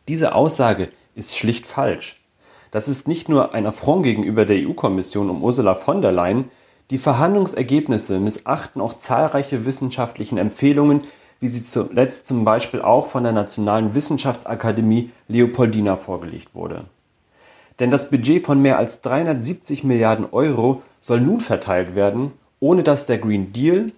diese 0.08 0.34
Aussage 0.34 0.88
ist 1.14 1.36
schlicht 1.36 1.66
falsch. 1.66 2.20
Das 2.70 2.88
ist 2.88 3.08
nicht 3.08 3.28
nur 3.28 3.54
ein 3.54 3.66
Affront 3.66 4.02
gegenüber 4.02 4.44
der 4.44 4.68
EU-Kommission 4.68 5.30
um 5.30 5.42
Ursula 5.42 5.74
von 5.74 6.02
der 6.02 6.12
Leyen, 6.12 6.50
die 6.90 6.98
Verhandlungsergebnisse 6.98 8.20
missachten 8.20 8.80
auch 8.80 8.96
zahlreiche 8.98 9.64
wissenschaftlichen 9.64 10.38
Empfehlungen, 10.38 11.02
wie 11.40 11.48
sie 11.48 11.64
zuletzt 11.64 12.26
zum 12.26 12.44
Beispiel 12.44 12.80
auch 12.80 13.06
von 13.06 13.24
der 13.24 13.32
Nationalen 13.32 13.94
Wissenschaftsakademie 13.94 15.10
Leopoldina 15.28 15.96
vorgelegt 15.96 16.54
wurde. 16.54 16.84
Denn 17.78 17.90
das 17.90 18.08
Budget 18.10 18.44
von 18.44 18.62
mehr 18.62 18.78
als 18.78 19.00
370 19.02 19.84
Milliarden 19.84 20.26
Euro 20.30 20.82
soll 21.00 21.20
nun 21.20 21.40
verteilt 21.40 21.94
werden, 21.94 22.32
ohne 22.60 22.82
dass 22.82 23.06
der 23.06 23.18
Green 23.18 23.52
Deal, 23.52 23.92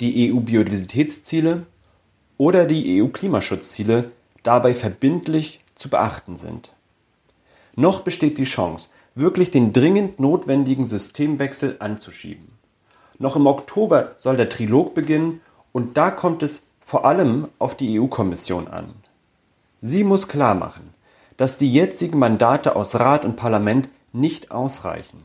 die 0.00 0.32
EU-Biodiversitätsziele 0.32 1.66
oder 2.36 2.66
die 2.66 3.02
EU-Klimaschutzziele 3.02 4.12
dabei 4.42 4.74
verbindlich 4.74 5.60
zu 5.74 5.88
beachten 5.88 6.36
sind. 6.36 6.72
Noch 7.74 8.00
besteht 8.00 8.38
die 8.38 8.44
Chance, 8.44 8.88
wirklich 9.14 9.50
den 9.50 9.72
dringend 9.72 10.20
notwendigen 10.20 10.84
Systemwechsel 10.84 11.76
anzuschieben. 11.78 12.48
Noch 13.18 13.36
im 13.36 13.46
Oktober 13.46 14.12
soll 14.16 14.36
der 14.36 14.48
Trilog 14.48 14.94
beginnen 14.94 15.40
und 15.72 15.96
da 15.96 16.10
kommt 16.10 16.42
es 16.42 16.62
vor 16.80 17.04
allem 17.04 17.48
auf 17.58 17.76
die 17.76 18.00
EU-Kommission 18.00 18.68
an. 18.68 18.94
Sie 19.80 20.04
muss 20.04 20.28
klarmachen, 20.28 20.94
dass 21.36 21.56
die 21.56 21.72
jetzigen 21.72 22.18
Mandate 22.18 22.74
aus 22.76 22.96
Rat 22.96 23.24
und 23.24 23.36
Parlament 23.36 23.88
nicht 24.12 24.50
ausreichen. 24.50 25.22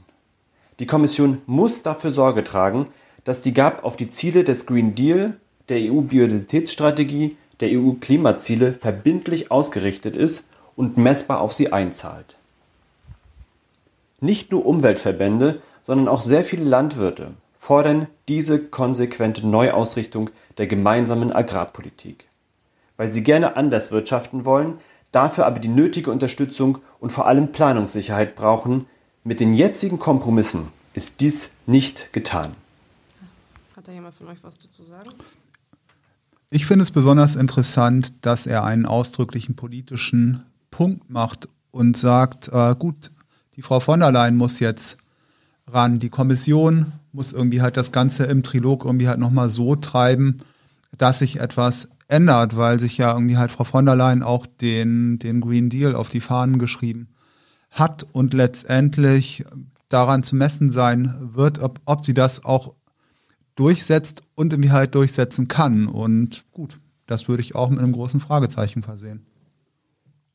Die 0.79 0.85
Kommission 0.85 1.41
muss 1.45 1.83
dafür 1.83 2.11
Sorge 2.11 2.43
tragen, 2.43 2.87
dass 3.23 3.41
die 3.41 3.53
GAP 3.53 3.83
auf 3.83 3.95
die 3.95 4.09
Ziele 4.09 4.43
des 4.43 4.65
Green 4.65 4.95
Deal, 4.95 5.37
der 5.69 5.77
EU-Biodiversitätsstrategie, 5.77 7.37
der 7.63 7.79
EU-Klimaziele 7.79 8.73
verbindlich 8.73 9.49
ausgerichtet 9.49 10.17
ist 10.17 10.45
und 10.75 10.97
messbar 10.97 11.39
auf 11.39 11.53
sie 11.53 11.71
einzahlt. 11.71 12.35
Nicht 14.19 14.51
nur 14.51 14.65
Umweltverbände, 14.65 15.61
sondern 15.81 16.09
auch 16.09 16.21
sehr 16.21 16.43
viele 16.43 16.65
Landwirte 16.65 17.31
fordern 17.57 18.07
diese 18.27 18.59
konsequente 18.59 19.47
Neuausrichtung 19.47 20.29
der 20.57 20.67
gemeinsamen 20.67 21.31
Agrarpolitik. 21.31 22.25
Weil 22.97 23.13
sie 23.13 23.23
gerne 23.23 23.55
anders 23.55 23.91
wirtschaften 23.91 24.43
wollen, 24.43 24.79
dafür 25.13 25.45
aber 25.45 25.59
die 25.59 25.69
nötige 25.69 26.11
Unterstützung 26.11 26.79
und 26.99 27.11
vor 27.11 27.27
allem 27.27 27.53
Planungssicherheit 27.53 28.35
brauchen, 28.35 28.87
mit 29.23 29.39
den 29.39 29.53
jetzigen 29.53 29.99
Kompromissen 29.99 30.67
ist 30.93 31.21
dies 31.21 31.51
nicht 31.65 32.11
getan. 32.11 32.55
Hat 33.77 33.87
da 33.87 33.93
jemand 33.93 34.15
von 34.15 34.27
euch 34.27 34.43
was 34.43 34.59
dazu 34.59 34.83
sagen? 34.83 35.11
Ich 36.55 36.67
finde 36.67 36.83
es 36.83 36.91
besonders 36.91 37.35
interessant, 37.35 38.13
dass 38.27 38.45
er 38.45 38.63
einen 38.63 38.85
ausdrücklichen 38.85 39.55
politischen 39.55 40.43
Punkt 40.69 41.09
macht 41.09 41.49
und 41.71 41.97
sagt, 41.97 42.49
äh, 42.53 42.75
gut, 42.77 43.09
die 43.55 43.63
Frau 43.63 43.79
von 43.79 44.01
der 44.01 44.11
Leyen 44.11 44.37
muss 44.37 44.59
jetzt 44.59 44.97
ran, 45.65 45.97
die 45.97 46.09
Kommission 46.09 46.91
muss 47.11 47.33
irgendwie 47.33 47.63
halt 47.63 47.75
das 47.75 47.91
Ganze 47.91 48.25
im 48.25 48.43
Trilog 48.43 48.85
irgendwie 48.85 49.07
halt 49.07 49.17
nochmal 49.17 49.49
so 49.49 49.75
treiben, 49.75 50.41
dass 50.95 51.17
sich 51.17 51.39
etwas 51.39 51.89
ändert, 52.07 52.55
weil 52.55 52.79
sich 52.79 52.99
ja 52.99 53.13
irgendwie 53.13 53.37
halt 53.37 53.49
Frau 53.49 53.63
von 53.63 53.87
der 53.87 53.95
Leyen 53.95 54.21
auch 54.21 54.45
den, 54.45 55.17
den 55.17 55.41
Green 55.41 55.71
Deal 55.71 55.95
auf 55.95 56.09
die 56.09 56.21
Fahnen 56.21 56.59
geschrieben 56.59 57.07
hat 57.71 58.05
und 58.11 58.35
letztendlich 58.35 59.43
daran 59.89 60.21
zu 60.21 60.35
messen 60.35 60.71
sein 60.71 61.31
wird, 61.33 61.57
ob, 61.57 61.81
ob 61.85 62.05
sie 62.05 62.13
das 62.13 62.45
auch 62.45 62.75
durchsetzt 63.55 64.23
und 64.35 64.53
irgendwie 64.53 64.71
halt 64.71 64.95
durchsetzen 64.95 65.47
kann. 65.47 65.87
Und 65.87 66.43
gut, 66.51 66.79
das 67.07 67.27
würde 67.27 67.41
ich 67.41 67.55
auch 67.55 67.69
mit 67.69 67.79
einem 67.79 67.93
großen 67.93 68.19
Fragezeichen 68.19 68.83
versehen. 68.83 69.25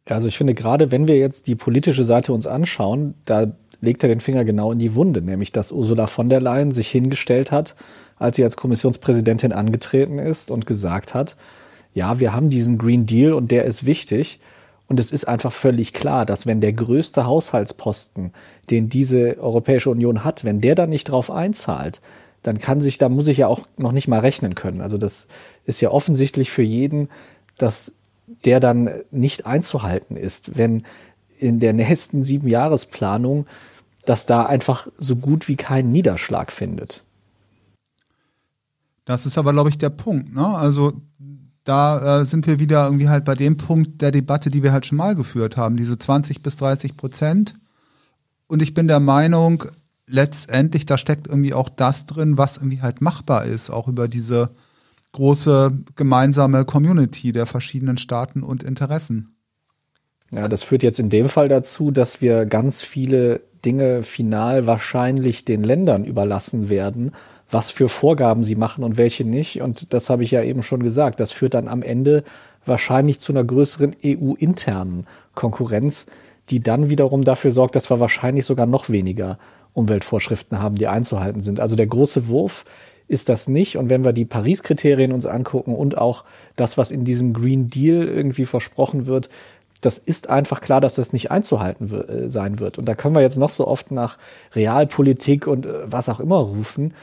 Also 0.06 0.28
ich 0.28 0.38
finde, 0.38 0.54
gerade 0.54 0.90
wenn 0.90 1.06
wir 1.06 1.18
jetzt 1.18 1.46
die 1.46 1.54
politische 1.54 2.04
Seite 2.04 2.32
uns 2.32 2.46
anschauen, 2.46 3.14
da 3.24 3.52
legt 3.80 4.02
er 4.02 4.08
den 4.08 4.20
Finger 4.20 4.44
genau 4.44 4.72
in 4.72 4.78
die 4.78 4.94
Wunde, 4.94 5.22
nämlich 5.22 5.52
dass 5.52 5.72
Ursula 5.72 6.06
von 6.06 6.28
der 6.28 6.40
Leyen 6.40 6.72
sich 6.72 6.88
hingestellt 6.88 7.52
hat, 7.52 7.76
als 8.16 8.36
sie 8.36 8.44
als 8.44 8.56
Kommissionspräsidentin 8.56 9.52
angetreten 9.52 10.18
ist 10.18 10.50
und 10.50 10.66
gesagt 10.66 11.14
hat, 11.14 11.36
ja, 11.94 12.20
wir 12.20 12.32
haben 12.32 12.50
diesen 12.50 12.78
Green 12.78 13.06
Deal 13.06 13.32
und 13.32 13.50
der 13.50 13.64
ist 13.64 13.86
wichtig. 13.86 14.40
Und 14.86 14.98
es 14.98 15.12
ist 15.12 15.28
einfach 15.28 15.52
völlig 15.52 15.92
klar, 15.92 16.24
dass 16.24 16.46
wenn 16.46 16.62
der 16.62 16.72
größte 16.72 17.26
Haushaltsposten, 17.26 18.32
den 18.70 18.88
diese 18.88 19.38
Europäische 19.38 19.90
Union 19.90 20.24
hat, 20.24 20.44
wenn 20.44 20.62
der 20.62 20.74
dann 20.74 20.88
nicht 20.88 21.10
drauf 21.10 21.30
einzahlt, 21.30 22.00
dann 22.42 22.58
kann 22.58 22.80
sich, 22.80 22.98
da 22.98 23.08
muss 23.08 23.28
ich 23.28 23.38
ja 23.38 23.46
auch 23.46 23.66
noch 23.76 23.92
nicht 23.92 24.08
mal 24.08 24.20
rechnen 24.20 24.54
können. 24.54 24.80
Also 24.80 24.98
das 24.98 25.28
ist 25.64 25.80
ja 25.80 25.90
offensichtlich 25.90 26.50
für 26.50 26.62
jeden, 26.62 27.08
dass 27.56 27.94
der 28.44 28.60
dann 28.60 28.90
nicht 29.10 29.46
einzuhalten 29.46 30.16
ist. 30.16 30.56
Wenn 30.56 30.84
in 31.38 31.60
der 31.60 31.72
nächsten 31.72 32.24
sieben 32.24 32.48
Jahresplanung, 32.48 33.46
dass 34.04 34.26
da 34.26 34.46
einfach 34.46 34.88
so 34.96 35.16
gut 35.16 35.48
wie 35.48 35.56
keinen 35.56 35.92
Niederschlag 35.92 36.52
findet. 36.52 37.04
Das 39.04 39.26
ist 39.26 39.38
aber, 39.38 39.52
glaube 39.52 39.70
ich, 39.70 39.78
der 39.78 39.90
Punkt. 39.90 40.34
Ne? 40.34 40.46
Also 40.46 40.92
da 41.64 42.20
äh, 42.20 42.24
sind 42.24 42.46
wir 42.46 42.58
wieder 42.58 42.84
irgendwie 42.86 43.08
halt 43.08 43.24
bei 43.24 43.34
dem 43.34 43.56
Punkt 43.56 44.00
der 44.00 44.10
Debatte, 44.10 44.50
die 44.50 44.62
wir 44.62 44.72
halt 44.72 44.86
schon 44.86 44.98
mal 44.98 45.14
geführt 45.14 45.56
haben, 45.56 45.76
diese 45.76 45.98
20 45.98 46.42
bis 46.42 46.56
30 46.56 46.96
Prozent. 46.96 47.58
Und 48.46 48.62
ich 48.62 48.72
bin 48.72 48.88
der 48.88 49.00
Meinung, 49.00 49.64
letztendlich, 50.08 50.86
da 50.86 50.98
steckt 50.98 51.26
irgendwie 51.26 51.54
auch 51.54 51.68
das 51.68 52.06
drin, 52.06 52.38
was 52.38 52.56
irgendwie 52.56 52.82
halt 52.82 53.00
machbar 53.00 53.44
ist, 53.44 53.70
auch 53.70 53.88
über 53.88 54.08
diese 54.08 54.50
große 55.12 55.72
gemeinsame 55.96 56.64
Community 56.64 57.32
der 57.32 57.46
verschiedenen 57.46 57.98
Staaten 57.98 58.42
und 58.42 58.62
Interessen. 58.62 59.34
Ja, 60.32 60.48
das 60.48 60.62
führt 60.62 60.82
jetzt 60.82 60.98
in 60.98 61.08
dem 61.08 61.28
Fall 61.28 61.48
dazu, 61.48 61.90
dass 61.90 62.20
wir 62.20 62.44
ganz 62.44 62.82
viele 62.82 63.40
Dinge 63.64 64.02
final 64.02 64.66
wahrscheinlich 64.66 65.44
den 65.44 65.64
Ländern 65.64 66.04
überlassen 66.04 66.68
werden, 66.68 67.12
was 67.50 67.70
für 67.70 67.88
Vorgaben 67.88 68.44
sie 68.44 68.54
machen 68.54 68.84
und 68.84 68.98
welche 68.98 69.24
nicht. 69.24 69.62
Und 69.62 69.94
das 69.94 70.10
habe 70.10 70.22
ich 70.22 70.30
ja 70.30 70.42
eben 70.42 70.62
schon 70.62 70.82
gesagt. 70.82 71.18
Das 71.18 71.32
führt 71.32 71.54
dann 71.54 71.66
am 71.66 71.82
Ende 71.82 72.24
wahrscheinlich 72.66 73.20
zu 73.20 73.32
einer 73.32 73.44
größeren 73.44 73.96
EU-internen 74.04 75.06
Konkurrenz, 75.34 76.06
die 76.50 76.60
dann 76.60 76.90
wiederum 76.90 77.24
dafür 77.24 77.50
sorgt, 77.50 77.74
dass 77.74 77.90
wir 77.90 78.00
wahrscheinlich 78.00 78.44
sogar 78.44 78.66
noch 78.66 78.90
weniger 78.90 79.38
Umweltvorschriften 79.78 80.60
haben, 80.60 80.74
die 80.74 80.88
einzuhalten 80.88 81.40
sind. 81.40 81.60
Also 81.60 81.76
der 81.76 81.86
große 81.86 82.28
Wurf 82.28 82.64
ist 83.08 83.28
das 83.28 83.48
nicht. 83.48 83.76
Und 83.76 83.88
wenn 83.88 84.04
wir 84.04 84.12
die 84.12 84.24
Paris-Kriterien 84.24 85.12
uns 85.12 85.24
angucken 85.24 85.74
und 85.74 85.96
auch 85.96 86.24
das, 86.56 86.76
was 86.76 86.90
in 86.90 87.04
diesem 87.04 87.32
Green 87.32 87.70
Deal 87.70 88.06
irgendwie 88.06 88.44
versprochen 88.44 89.06
wird, 89.06 89.30
das 89.80 89.98
ist 89.98 90.28
einfach 90.28 90.60
klar, 90.60 90.80
dass 90.80 90.96
das 90.96 91.12
nicht 91.12 91.30
einzuhalten 91.30 91.92
äh, 91.92 92.28
sein 92.28 92.58
wird. 92.58 92.78
Und 92.78 92.86
da 92.86 92.94
können 92.94 93.14
wir 93.14 93.22
jetzt 93.22 93.38
noch 93.38 93.50
so 93.50 93.66
oft 93.66 93.90
nach 93.92 94.18
Realpolitik 94.54 95.46
und 95.46 95.66
äh, 95.66 95.72
was 95.90 96.08
auch 96.08 96.20
immer 96.20 96.38
rufen. 96.38 96.94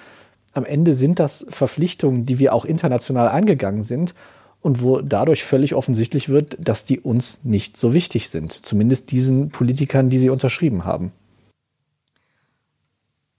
Am 0.53 0.65
Ende 0.65 0.93
sind 0.93 1.19
das 1.19 1.45
Verpflichtungen, 1.49 2.25
die 2.25 2.39
wir 2.39 2.53
auch 2.53 2.65
international 2.65 3.29
eingegangen 3.29 3.83
sind 3.83 4.13
und 4.61 4.81
wo 4.81 4.99
dadurch 4.99 5.43
völlig 5.43 5.75
offensichtlich 5.75 6.27
wird, 6.27 6.57
dass 6.59 6.85
die 6.85 6.99
uns 6.99 7.43
nicht 7.43 7.77
so 7.77 7.93
wichtig 7.93 8.29
sind. 8.29 8.51
Zumindest 8.51 9.11
diesen 9.11 9.49
Politikern, 9.49 10.09
die 10.09 10.19
sie 10.19 10.29
unterschrieben 10.29 10.85
haben. 10.85 11.11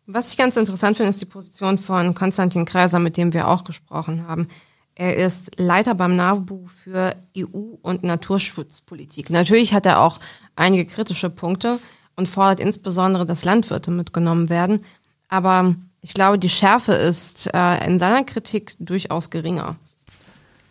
Was 0.07 0.31
ich 0.31 0.37
ganz 0.37 0.57
interessant 0.57 0.97
finde, 0.97 1.11
ist 1.11 1.21
die 1.21 1.27
Position 1.27 1.79
von 1.79 2.15
Konstantin 2.15 2.65
Kreiser, 2.65 3.01
mit 3.01 3.17
dem 3.17 3.33
wir 3.33 3.49
auch 3.49 3.65
gesprochen 3.65 4.29
haben. 4.29 4.47
Er 4.95 5.17
ist 5.17 5.59
Leiter 5.59 5.95
beim 5.95 6.15
NABU 6.15 6.67
für 6.67 7.17
EU- 7.37 7.77
und 7.83 8.05
Naturschutzpolitik. 8.05 9.31
Natürlich 9.31 9.75
hat 9.75 9.85
er 9.85 10.01
auch 10.01 10.21
einige 10.55 10.87
kritische 10.87 11.29
Punkte 11.29 11.81
und 12.15 12.29
fordert 12.29 12.61
insbesondere, 12.61 13.27
dass 13.27 13.45
Landwirte 13.45 13.91
mitgenommen 13.91 14.49
werden. 14.49 14.85
Aber 15.29 15.75
ich 16.01 16.15
glaube, 16.15 16.39
die 16.39 16.49
Schärfe 16.49 16.93
ist 16.93 17.51
äh, 17.53 17.85
in 17.85 17.99
seiner 17.99 18.23
Kritik 18.23 18.75
durchaus 18.79 19.31
geringer. 19.31 19.77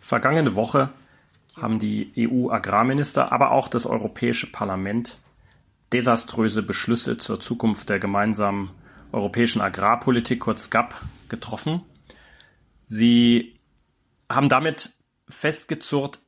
Vergangene 0.00 0.54
Woche 0.54 0.88
haben 1.60 1.78
die 1.78 2.10
EU-Agrarminister, 2.16 3.32
aber 3.32 3.50
auch 3.50 3.68
das 3.68 3.84
Europäische 3.86 4.50
Parlament 4.50 5.18
desaströse 5.92 6.62
Beschlüsse 6.62 7.18
zur 7.18 7.38
Zukunft 7.38 7.90
der 7.90 7.98
gemeinsamen 7.98 8.70
europäischen 9.12 9.60
Agrarpolitik, 9.60 10.40
kurz 10.40 10.70
GAP, 10.70 10.94
getroffen. 11.28 11.82
Sie 12.86 13.58
haben 14.30 14.48
damit 14.48 14.92
festgezurrt, 15.28 16.20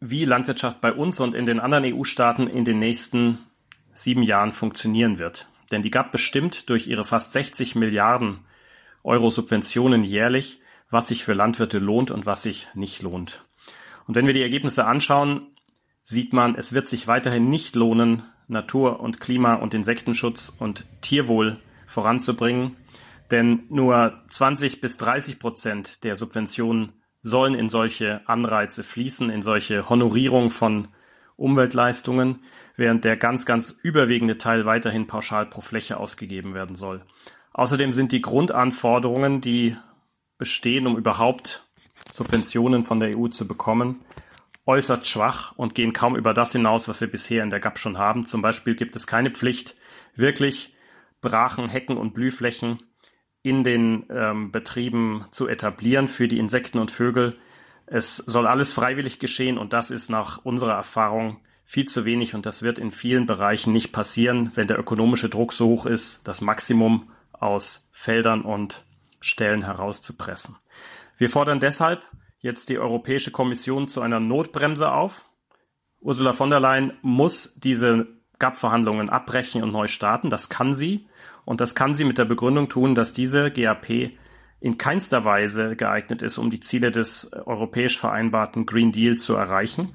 wie 0.00 0.24
Landwirtschaft 0.24 0.80
bei 0.80 0.92
uns 0.92 1.20
und 1.20 1.34
in 1.34 1.46
den 1.46 1.60
anderen 1.60 1.84
EU-Staaten 1.84 2.46
in 2.46 2.64
den 2.64 2.78
nächsten 2.78 3.38
sieben 3.92 4.22
Jahren 4.22 4.52
funktionieren 4.52 5.18
wird. 5.18 5.46
Denn 5.70 5.82
die 5.82 5.90
GAP 5.90 6.10
bestimmt 6.10 6.68
durch 6.70 6.86
ihre 6.86 7.04
fast 7.04 7.32
60 7.32 7.74
Milliarden 7.74 8.40
Euro 9.04 9.30
Subventionen 9.30 10.02
jährlich, 10.02 10.60
was 10.90 11.08
sich 11.08 11.24
für 11.24 11.34
Landwirte 11.34 11.78
lohnt 11.78 12.10
und 12.10 12.26
was 12.26 12.42
sich 12.42 12.68
nicht 12.74 13.02
lohnt. 13.02 13.44
Und 14.06 14.16
wenn 14.16 14.26
wir 14.26 14.34
die 14.34 14.42
Ergebnisse 14.42 14.86
anschauen, 14.86 15.46
sieht 16.02 16.32
man, 16.32 16.56
es 16.56 16.72
wird 16.72 16.88
sich 16.88 17.06
weiterhin 17.06 17.48
nicht 17.48 17.76
lohnen, 17.76 18.24
Natur- 18.48 19.00
und 19.00 19.20
Klima- 19.20 19.54
und 19.54 19.74
Insektenschutz 19.74 20.48
und 20.48 20.84
Tierwohl 21.02 21.58
voranzubringen, 21.90 22.76
denn 23.30 23.64
nur 23.68 24.22
20 24.30 24.80
bis 24.80 24.96
30 24.96 25.38
Prozent 25.38 26.04
der 26.04 26.16
Subventionen 26.16 26.92
sollen 27.22 27.54
in 27.54 27.68
solche 27.68 28.26
Anreize 28.28 28.82
fließen, 28.82 29.30
in 29.30 29.42
solche 29.42 29.88
Honorierung 29.88 30.50
von 30.50 30.88
Umweltleistungen, 31.36 32.44
während 32.76 33.04
der 33.04 33.16
ganz, 33.16 33.44
ganz 33.44 33.78
überwiegende 33.82 34.38
Teil 34.38 34.64
weiterhin 34.64 35.06
pauschal 35.06 35.46
pro 35.46 35.60
Fläche 35.60 35.98
ausgegeben 35.98 36.54
werden 36.54 36.76
soll. 36.76 37.04
Außerdem 37.52 37.92
sind 37.92 38.12
die 38.12 38.22
Grundanforderungen, 38.22 39.40
die 39.40 39.76
bestehen, 40.38 40.86
um 40.86 40.96
überhaupt 40.96 41.68
Subventionen 42.14 42.82
von 42.82 43.00
der 43.00 43.18
EU 43.18 43.28
zu 43.28 43.46
bekommen, 43.46 44.00
äußerst 44.66 45.06
schwach 45.06 45.52
und 45.56 45.74
gehen 45.74 45.92
kaum 45.92 46.16
über 46.16 46.32
das 46.32 46.52
hinaus, 46.52 46.88
was 46.88 47.00
wir 47.00 47.10
bisher 47.10 47.42
in 47.42 47.50
der 47.50 47.60
GAP 47.60 47.78
schon 47.78 47.98
haben. 47.98 48.24
Zum 48.24 48.40
Beispiel 48.40 48.74
gibt 48.76 48.96
es 48.96 49.06
keine 49.06 49.30
Pflicht, 49.30 49.74
wirklich 50.14 50.74
Brachen, 51.20 51.68
Hecken 51.68 51.96
und 51.96 52.14
Blühflächen 52.14 52.82
in 53.42 53.64
den 53.64 54.06
ähm, 54.10 54.52
Betrieben 54.52 55.26
zu 55.30 55.48
etablieren 55.48 56.08
für 56.08 56.28
die 56.28 56.38
Insekten 56.38 56.78
und 56.78 56.90
Vögel. 56.90 57.36
Es 57.86 58.16
soll 58.16 58.46
alles 58.46 58.72
freiwillig 58.72 59.18
geschehen 59.18 59.58
und 59.58 59.72
das 59.72 59.90
ist 59.90 60.10
nach 60.10 60.44
unserer 60.44 60.74
Erfahrung 60.74 61.40
viel 61.64 61.86
zu 61.86 62.04
wenig 62.04 62.34
und 62.34 62.46
das 62.46 62.62
wird 62.62 62.78
in 62.78 62.90
vielen 62.90 63.26
Bereichen 63.26 63.72
nicht 63.72 63.92
passieren, 63.92 64.50
wenn 64.54 64.66
der 64.66 64.78
ökonomische 64.78 65.28
Druck 65.28 65.52
so 65.52 65.68
hoch 65.68 65.86
ist, 65.86 66.26
das 66.26 66.40
Maximum 66.40 67.10
aus 67.32 67.88
Feldern 67.92 68.42
und 68.42 68.84
Stellen 69.20 69.62
herauszupressen. 69.62 70.56
Wir 71.16 71.28
fordern 71.28 71.60
deshalb 71.60 72.02
jetzt 72.40 72.68
die 72.70 72.78
Europäische 72.78 73.30
Kommission 73.30 73.88
zu 73.88 74.00
einer 74.00 74.20
Notbremse 74.20 74.90
auf. 74.90 75.26
Ursula 76.00 76.32
von 76.32 76.50
der 76.50 76.60
Leyen 76.60 76.94
muss 77.02 77.54
diese 77.54 78.08
GAP-Verhandlungen 78.40 79.08
abbrechen 79.08 79.62
und 79.62 79.70
neu 79.70 79.86
starten. 79.86 80.30
Das 80.30 80.48
kann 80.48 80.74
sie. 80.74 81.06
Und 81.44 81.60
das 81.60 81.74
kann 81.74 81.94
sie 81.94 82.04
mit 82.04 82.18
der 82.18 82.24
Begründung 82.24 82.68
tun, 82.68 82.94
dass 82.94 83.12
diese 83.12 83.50
GAP 83.50 84.12
in 84.60 84.76
keinster 84.76 85.24
Weise 85.24 85.76
geeignet 85.76 86.22
ist, 86.22 86.38
um 86.38 86.50
die 86.50 86.60
Ziele 86.60 86.90
des 86.90 87.32
europäisch 87.32 87.98
vereinbarten 87.98 88.66
Green 88.66 88.92
Deal 88.92 89.16
zu 89.16 89.34
erreichen. 89.34 89.94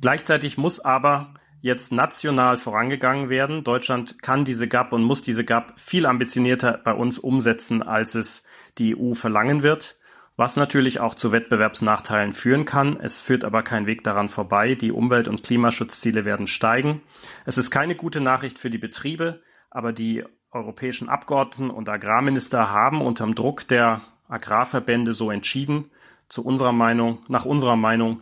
Gleichzeitig 0.00 0.58
muss 0.58 0.80
aber 0.80 1.34
jetzt 1.60 1.92
national 1.92 2.56
vorangegangen 2.56 3.28
werden. 3.30 3.64
Deutschland 3.64 4.22
kann 4.22 4.44
diese 4.44 4.68
GAP 4.68 4.92
und 4.92 5.02
muss 5.02 5.22
diese 5.22 5.44
GAP 5.44 5.78
viel 5.78 6.06
ambitionierter 6.06 6.80
bei 6.84 6.92
uns 6.92 7.18
umsetzen, 7.18 7.82
als 7.82 8.14
es 8.14 8.46
die 8.78 8.96
EU 8.96 9.14
verlangen 9.14 9.62
wird, 9.62 9.97
was 10.38 10.54
natürlich 10.54 11.00
auch 11.00 11.16
zu 11.16 11.32
Wettbewerbsnachteilen 11.32 12.32
führen 12.32 12.64
kann. 12.64 12.96
Es 13.00 13.18
führt 13.18 13.44
aber 13.44 13.64
kein 13.64 13.86
Weg 13.86 14.04
daran 14.04 14.28
vorbei. 14.28 14.76
Die 14.76 14.92
Umwelt- 14.92 15.26
und 15.26 15.42
Klimaschutzziele 15.42 16.24
werden 16.24 16.46
steigen. 16.46 17.02
Es 17.44 17.58
ist 17.58 17.72
keine 17.72 17.96
gute 17.96 18.20
Nachricht 18.20 18.60
für 18.60 18.70
die 18.70 18.78
Betriebe, 18.78 19.42
aber 19.68 19.92
die 19.92 20.24
europäischen 20.52 21.08
Abgeordneten 21.08 21.70
und 21.70 21.88
Agrarminister 21.88 22.70
haben 22.70 23.02
unterm 23.02 23.34
Druck 23.34 23.66
der 23.66 24.02
Agrarverbände 24.28 25.12
so 25.12 25.32
entschieden, 25.32 25.90
zu 26.28 26.44
unserer 26.44 26.72
Meinung, 26.72 27.18
nach 27.26 27.44
unserer 27.44 27.76
Meinung 27.76 28.20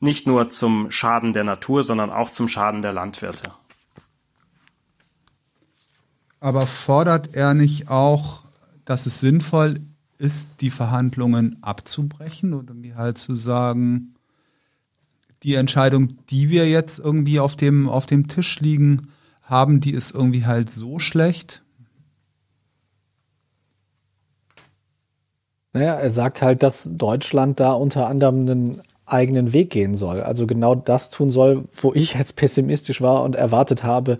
nicht 0.00 0.26
nur 0.26 0.48
zum 0.48 0.90
Schaden 0.90 1.34
der 1.34 1.44
Natur, 1.44 1.84
sondern 1.84 2.08
auch 2.10 2.30
zum 2.30 2.48
Schaden 2.48 2.80
der 2.80 2.94
Landwirte. 2.94 3.52
Aber 6.40 6.66
fordert 6.66 7.34
er 7.34 7.52
nicht 7.52 7.90
auch, 7.90 8.44
dass 8.86 9.04
es 9.04 9.20
sinnvoll 9.20 9.80
ist, 10.18 10.48
die 10.60 10.70
Verhandlungen 10.70 11.58
abzubrechen 11.62 12.54
oder 12.54 12.68
irgendwie 12.68 12.94
halt 12.94 13.18
zu 13.18 13.34
sagen, 13.34 14.14
die 15.42 15.54
Entscheidung, 15.54 16.18
die 16.30 16.50
wir 16.50 16.68
jetzt 16.68 16.98
irgendwie 16.98 17.40
auf 17.40 17.56
dem, 17.56 17.88
auf 17.88 18.06
dem 18.06 18.28
Tisch 18.28 18.60
liegen 18.60 19.08
haben, 19.42 19.80
die 19.80 19.92
ist 19.92 20.14
irgendwie 20.14 20.44
halt 20.44 20.70
so 20.70 20.98
schlecht? 20.98 21.62
Naja, 25.72 25.94
er 25.94 26.10
sagt 26.10 26.42
halt, 26.42 26.62
dass 26.62 26.90
Deutschland 26.92 27.60
da 27.60 27.72
unter 27.72 28.08
anderem 28.08 28.40
einen 28.40 28.82
eigenen 29.06 29.52
Weg 29.52 29.70
gehen 29.70 29.94
soll. 29.94 30.20
Also 30.20 30.46
genau 30.46 30.74
das 30.74 31.10
tun 31.10 31.30
soll, 31.30 31.64
wo 31.80 31.94
ich 31.94 32.14
jetzt 32.14 32.36
pessimistisch 32.36 33.00
war 33.00 33.22
und 33.22 33.36
erwartet 33.36 33.84
habe, 33.84 34.18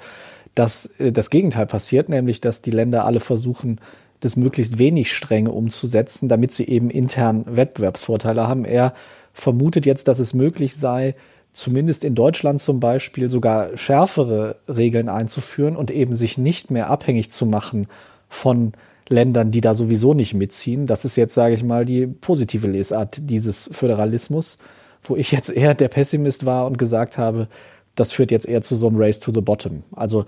dass 0.54 0.86
äh, 0.98 1.12
das 1.12 1.30
Gegenteil 1.30 1.66
passiert, 1.66 2.08
nämlich 2.08 2.40
dass 2.40 2.62
die 2.62 2.70
Länder 2.70 3.04
alle 3.04 3.20
versuchen, 3.20 3.80
das 4.20 4.36
möglichst 4.36 4.78
wenig 4.78 5.12
strenge 5.12 5.50
umzusetzen, 5.50 6.28
damit 6.28 6.52
sie 6.52 6.66
eben 6.66 6.90
intern 6.90 7.44
Wettbewerbsvorteile 7.48 8.48
haben. 8.48 8.64
Er 8.64 8.94
vermutet 9.32 9.86
jetzt, 9.86 10.08
dass 10.08 10.18
es 10.18 10.34
möglich 10.34 10.76
sei, 10.76 11.14
zumindest 11.52 12.04
in 12.04 12.14
Deutschland 12.14 12.60
zum 12.60 12.80
Beispiel 12.80 13.30
sogar 13.30 13.76
schärfere 13.76 14.56
Regeln 14.68 15.08
einzuführen 15.08 15.76
und 15.76 15.90
eben 15.90 16.16
sich 16.16 16.38
nicht 16.38 16.70
mehr 16.70 16.90
abhängig 16.90 17.30
zu 17.30 17.46
machen 17.46 17.86
von 18.28 18.72
Ländern, 19.08 19.50
die 19.50 19.60
da 19.60 19.74
sowieso 19.74 20.14
nicht 20.14 20.34
mitziehen. 20.34 20.86
Das 20.86 21.04
ist 21.04 21.16
jetzt, 21.16 21.34
sage 21.34 21.54
ich 21.54 21.64
mal, 21.64 21.84
die 21.84 22.06
positive 22.06 22.66
Lesart 22.66 23.18
dieses 23.22 23.70
Föderalismus 23.72 24.58
wo 25.02 25.16
ich 25.16 25.32
jetzt 25.32 25.50
eher 25.50 25.74
der 25.74 25.88
Pessimist 25.88 26.46
war 26.46 26.66
und 26.66 26.78
gesagt 26.78 27.18
habe, 27.18 27.48
das 27.94 28.12
führt 28.12 28.30
jetzt 28.30 28.46
eher 28.46 28.62
zu 28.62 28.76
so 28.76 28.88
einem 28.88 28.96
Race 28.98 29.20
to 29.20 29.32
the 29.34 29.40
Bottom. 29.40 29.82
Also 29.92 30.24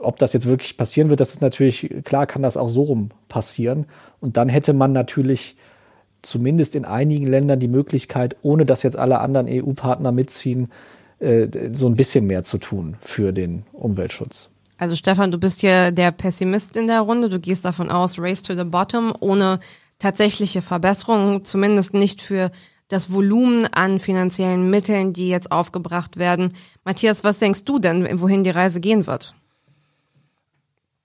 ob 0.00 0.18
das 0.18 0.32
jetzt 0.32 0.46
wirklich 0.46 0.76
passieren 0.76 1.10
wird, 1.10 1.20
das 1.20 1.32
ist 1.32 1.42
natürlich, 1.42 1.92
klar 2.04 2.26
kann 2.26 2.42
das 2.42 2.56
auch 2.56 2.68
so 2.68 2.82
rum 2.82 3.10
passieren. 3.28 3.86
Und 4.20 4.36
dann 4.36 4.48
hätte 4.48 4.72
man 4.72 4.92
natürlich 4.92 5.56
zumindest 6.22 6.74
in 6.74 6.84
einigen 6.84 7.26
Ländern 7.26 7.60
die 7.60 7.68
Möglichkeit, 7.68 8.36
ohne 8.42 8.66
dass 8.66 8.82
jetzt 8.82 8.96
alle 8.96 9.20
anderen 9.20 9.46
EU-Partner 9.48 10.12
mitziehen, 10.12 10.70
äh, 11.18 11.48
so 11.72 11.86
ein 11.86 11.96
bisschen 11.96 12.26
mehr 12.26 12.42
zu 12.42 12.58
tun 12.58 12.96
für 13.00 13.32
den 13.32 13.64
Umweltschutz. 13.72 14.48
Also 14.76 14.96
Stefan, 14.96 15.30
du 15.30 15.38
bist 15.38 15.60
hier 15.60 15.92
der 15.92 16.10
Pessimist 16.10 16.76
in 16.76 16.88
der 16.88 17.00
Runde. 17.00 17.28
Du 17.28 17.38
gehst 17.38 17.64
davon 17.64 17.90
aus, 17.90 18.18
Race 18.18 18.42
to 18.42 18.56
the 18.56 18.64
Bottom, 18.64 19.12
ohne 19.20 19.60
tatsächliche 19.98 20.62
Verbesserungen, 20.62 21.44
zumindest 21.44 21.94
nicht 21.94 22.20
für 22.20 22.50
das 22.88 23.12
Volumen 23.12 23.66
an 23.66 23.98
finanziellen 23.98 24.68
Mitteln, 24.70 25.12
die 25.12 25.28
jetzt 25.28 25.52
aufgebracht 25.52 26.18
werden. 26.18 26.52
Matthias, 26.84 27.24
was 27.24 27.38
denkst 27.38 27.64
du 27.64 27.78
denn, 27.78 28.20
wohin 28.20 28.44
die 28.44 28.50
Reise 28.50 28.80
gehen 28.80 29.06
wird? 29.06 29.34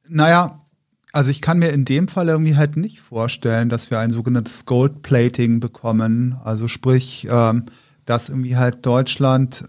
Naja, 0.10 0.66
also 1.12 1.32
ich 1.32 1.42
kann 1.42 1.60
mir 1.60 1.70
in 1.70 1.86
dem 1.86 2.08
Fall 2.08 2.28
irgendwie 2.28 2.56
halt 2.56 2.78
nicht 2.78 3.00
vorstellen, 3.00 3.70
dass 3.70 3.92
wir 3.92 4.00
ein 4.00 4.12
sogenanntes 4.12 4.66
Goldplating 4.66 5.60
bekommen. 5.60 6.38
Also 6.44 6.68
sprich, 6.68 7.28
ähm, 7.30 7.66
dass 8.06 8.30
irgendwie 8.30 8.58
halt 8.58 8.86
Deutschland 8.86 9.68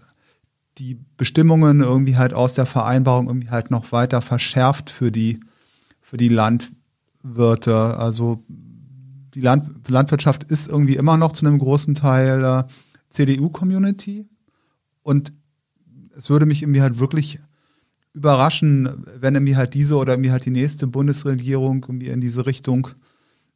die 0.77 0.99
Bestimmungen 1.17 1.81
irgendwie 1.81 2.17
halt 2.17 2.33
aus 2.33 2.53
der 2.53 2.65
Vereinbarung 2.65 3.27
irgendwie 3.27 3.49
halt 3.49 3.71
noch 3.71 3.91
weiter 3.91 4.21
verschärft 4.21 4.89
für 4.89 5.11
die, 5.11 5.39
für 6.01 6.17
die 6.17 6.29
Landwirte. 6.29 7.97
Also 7.97 8.43
die 9.35 9.41
Land 9.41 9.87
Landwirtschaft 9.87 10.43
ist 10.43 10.67
irgendwie 10.67 10.95
immer 10.95 11.17
noch 11.17 11.33
zu 11.33 11.45
einem 11.45 11.59
großen 11.59 11.93
Teil 11.93 12.43
äh, 12.43 12.63
CDU-Community. 13.09 14.27
Und 15.03 15.33
es 16.17 16.29
würde 16.29 16.45
mich 16.45 16.63
irgendwie 16.63 16.81
halt 16.81 16.99
wirklich 16.99 17.39
überraschen, 18.13 19.05
wenn 19.19 19.35
irgendwie 19.35 19.55
halt 19.55 19.73
diese 19.73 19.95
oder 19.95 20.13
irgendwie 20.13 20.31
halt 20.31 20.45
die 20.45 20.51
nächste 20.51 20.87
Bundesregierung 20.87 21.85
irgendwie 21.87 22.09
in 22.09 22.21
diese 22.21 22.45
Richtung 22.45 22.89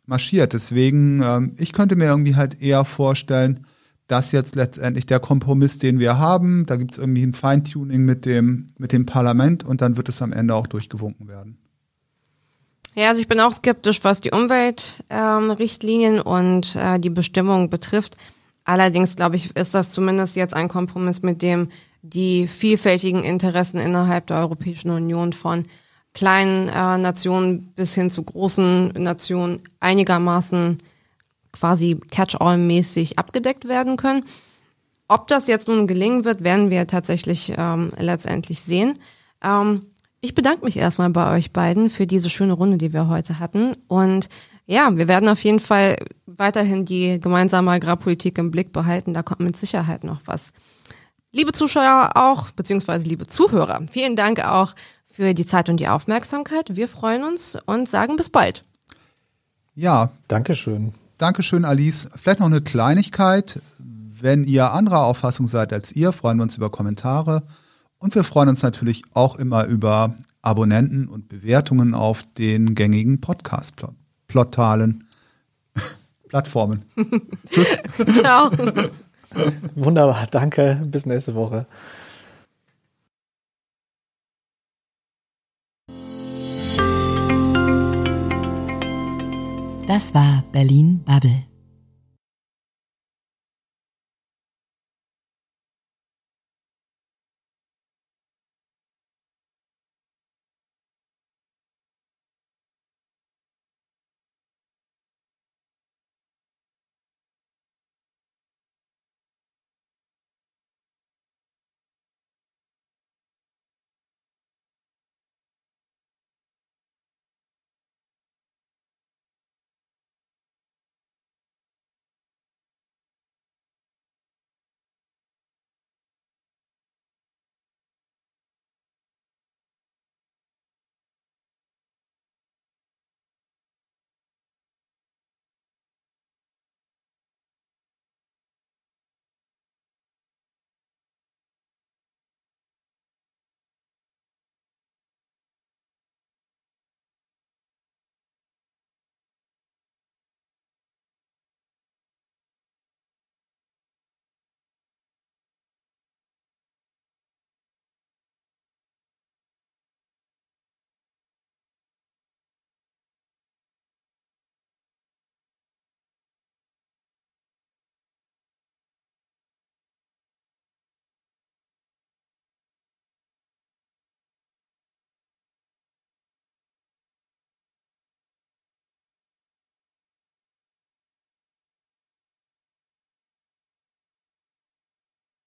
marschiert. 0.05 0.53
Deswegen, 0.53 1.21
ähm, 1.21 1.55
ich 1.57 1.73
könnte 1.73 1.95
mir 1.95 2.05
irgendwie 2.05 2.35
halt 2.35 2.61
eher 2.61 2.85
vorstellen, 2.85 3.65
dass 4.07 4.31
jetzt 4.31 4.55
letztendlich 4.55 5.05
der 5.07 5.19
Kompromiss, 5.19 5.77
den 5.79 5.99
wir 5.99 6.17
haben, 6.19 6.65
da 6.67 6.75
gibt 6.75 6.93
es 6.93 6.97
irgendwie 6.99 7.23
ein 7.23 7.33
Feintuning 7.33 8.05
mit 8.05 8.25
dem, 8.25 8.67
mit 8.77 8.91
dem 8.91 9.05
Parlament 9.05 9.63
und 9.63 9.81
dann 9.81 9.97
wird 9.97 10.09
es 10.09 10.21
am 10.21 10.31
Ende 10.31 10.53
auch 10.53 10.67
durchgewunken 10.67 11.27
werden. 11.27 11.57
Ja, 12.93 13.09
also 13.09 13.19
ich 13.19 13.27
bin 13.27 13.39
auch 13.41 13.51
skeptisch, 13.51 14.03
was 14.03 14.21
die 14.21 14.31
Umweltrichtlinien 14.31 16.15
ähm, 16.17 16.21
und 16.21 16.75
äh, 16.75 16.99
die 16.99 17.09
Bestimmungen 17.09 17.69
betrifft. 17.69 18.15
Allerdings 18.63 19.15
glaube 19.15 19.35
ich, 19.35 19.55
ist 19.55 19.73
das 19.75 19.91
zumindest 19.91 20.35
jetzt 20.35 20.53
ein 20.53 20.69
Kompromiss, 20.69 21.21
mit 21.21 21.41
dem 21.41 21.69
die 22.09 22.47
vielfältigen 22.47 23.23
Interessen 23.23 23.79
innerhalb 23.79 24.27
der 24.27 24.37
Europäischen 24.37 24.91
Union 24.91 25.33
von 25.33 25.63
kleinen 26.13 26.69
äh, 26.69 26.97
Nationen 26.97 27.73
bis 27.75 27.93
hin 27.93 28.09
zu 28.09 28.23
großen 28.23 28.89
Nationen 28.97 29.61
einigermaßen 29.79 30.77
quasi 31.51 31.99
Catch-all-mäßig 32.11 33.17
abgedeckt 33.19 33.67
werden 33.67 33.97
können. 33.97 34.25
Ob 35.07 35.27
das 35.27 35.47
jetzt 35.47 35.67
nun 35.67 35.87
gelingen 35.87 36.25
wird, 36.25 36.43
werden 36.43 36.69
wir 36.69 36.87
tatsächlich 36.87 37.53
ähm, 37.57 37.91
letztendlich 37.97 38.61
sehen. 38.61 38.97
Ähm, 39.43 39.87
ich 40.21 40.33
bedanke 40.33 40.65
mich 40.65 40.77
erstmal 40.77 41.09
bei 41.11 41.35
euch 41.35 41.53
beiden 41.53 41.89
für 41.89 42.07
diese 42.07 42.29
schöne 42.29 42.53
Runde, 42.53 42.77
die 42.77 42.93
wir 42.93 43.07
heute 43.07 43.39
hatten. 43.39 43.73
Und 43.87 44.29
ja, 44.65 44.97
wir 44.97 45.07
werden 45.07 45.29
auf 45.29 45.43
jeden 45.43 45.59
Fall 45.59 45.97
weiterhin 46.25 46.85
die 46.85 47.19
gemeinsame 47.19 47.71
Agrarpolitik 47.71 48.37
im 48.39 48.49
Blick 48.49 48.73
behalten. 48.73 49.13
Da 49.13 49.21
kommt 49.21 49.41
mit 49.41 49.57
Sicherheit 49.57 50.03
noch 50.03 50.21
was. 50.25 50.53
Liebe 51.35 51.51
Zuschauer 51.51 52.11
auch, 52.15 52.51
beziehungsweise 52.51 53.09
liebe 53.09 53.27
Zuhörer, 53.27 53.81
vielen 53.91 54.15
Dank 54.15 54.39
auch 54.45 54.73
für 55.05 55.33
die 55.33 55.45
Zeit 55.45 55.67
und 55.67 55.81
die 55.81 55.89
Aufmerksamkeit. 55.89 56.77
Wir 56.77 56.87
freuen 56.87 57.25
uns 57.25 57.57
und 57.65 57.89
sagen 57.89 58.15
bis 58.15 58.29
bald. 58.29 58.63
Ja. 59.75 60.11
Dankeschön. 60.29 60.93
Dankeschön, 61.17 61.65
Alice. 61.65 62.07
Vielleicht 62.15 62.39
noch 62.39 62.47
eine 62.47 62.61
Kleinigkeit. 62.61 63.59
Wenn 63.77 64.45
ihr 64.45 64.71
anderer 64.71 65.03
Auffassung 65.03 65.49
seid 65.49 65.73
als 65.73 65.91
ihr, 65.91 66.13
freuen 66.13 66.37
wir 66.37 66.43
uns 66.43 66.55
über 66.55 66.69
Kommentare. 66.69 67.43
Und 67.99 68.15
wir 68.15 68.23
freuen 68.23 68.47
uns 68.47 68.63
natürlich 68.63 69.01
auch 69.13 69.35
immer 69.35 69.65
über 69.65 70.15
Abonnenten 70.41 71.09
und 71.09 71.27
Bewertungen 71.27 71.95
auf 71.95 72.23
den 72.37 72.75
gängigen 72.75 73.19
Podcast-Plottalen. 73.19 75.09
Plattformen. 76.29 76.85
Tschüss. 77.51 77.77
Ciao. 78.13 78.49
Wunderbar, 79.75 80.27
danke. 80.31 80.81
Bis 80.85 81.05
nächste 81.05 81.35
Woche. 81.35 81.65
Das 89.87 90.13
war 90.15 90.43
Berlin 90.51 91.03
Bubble. 91.05 91.43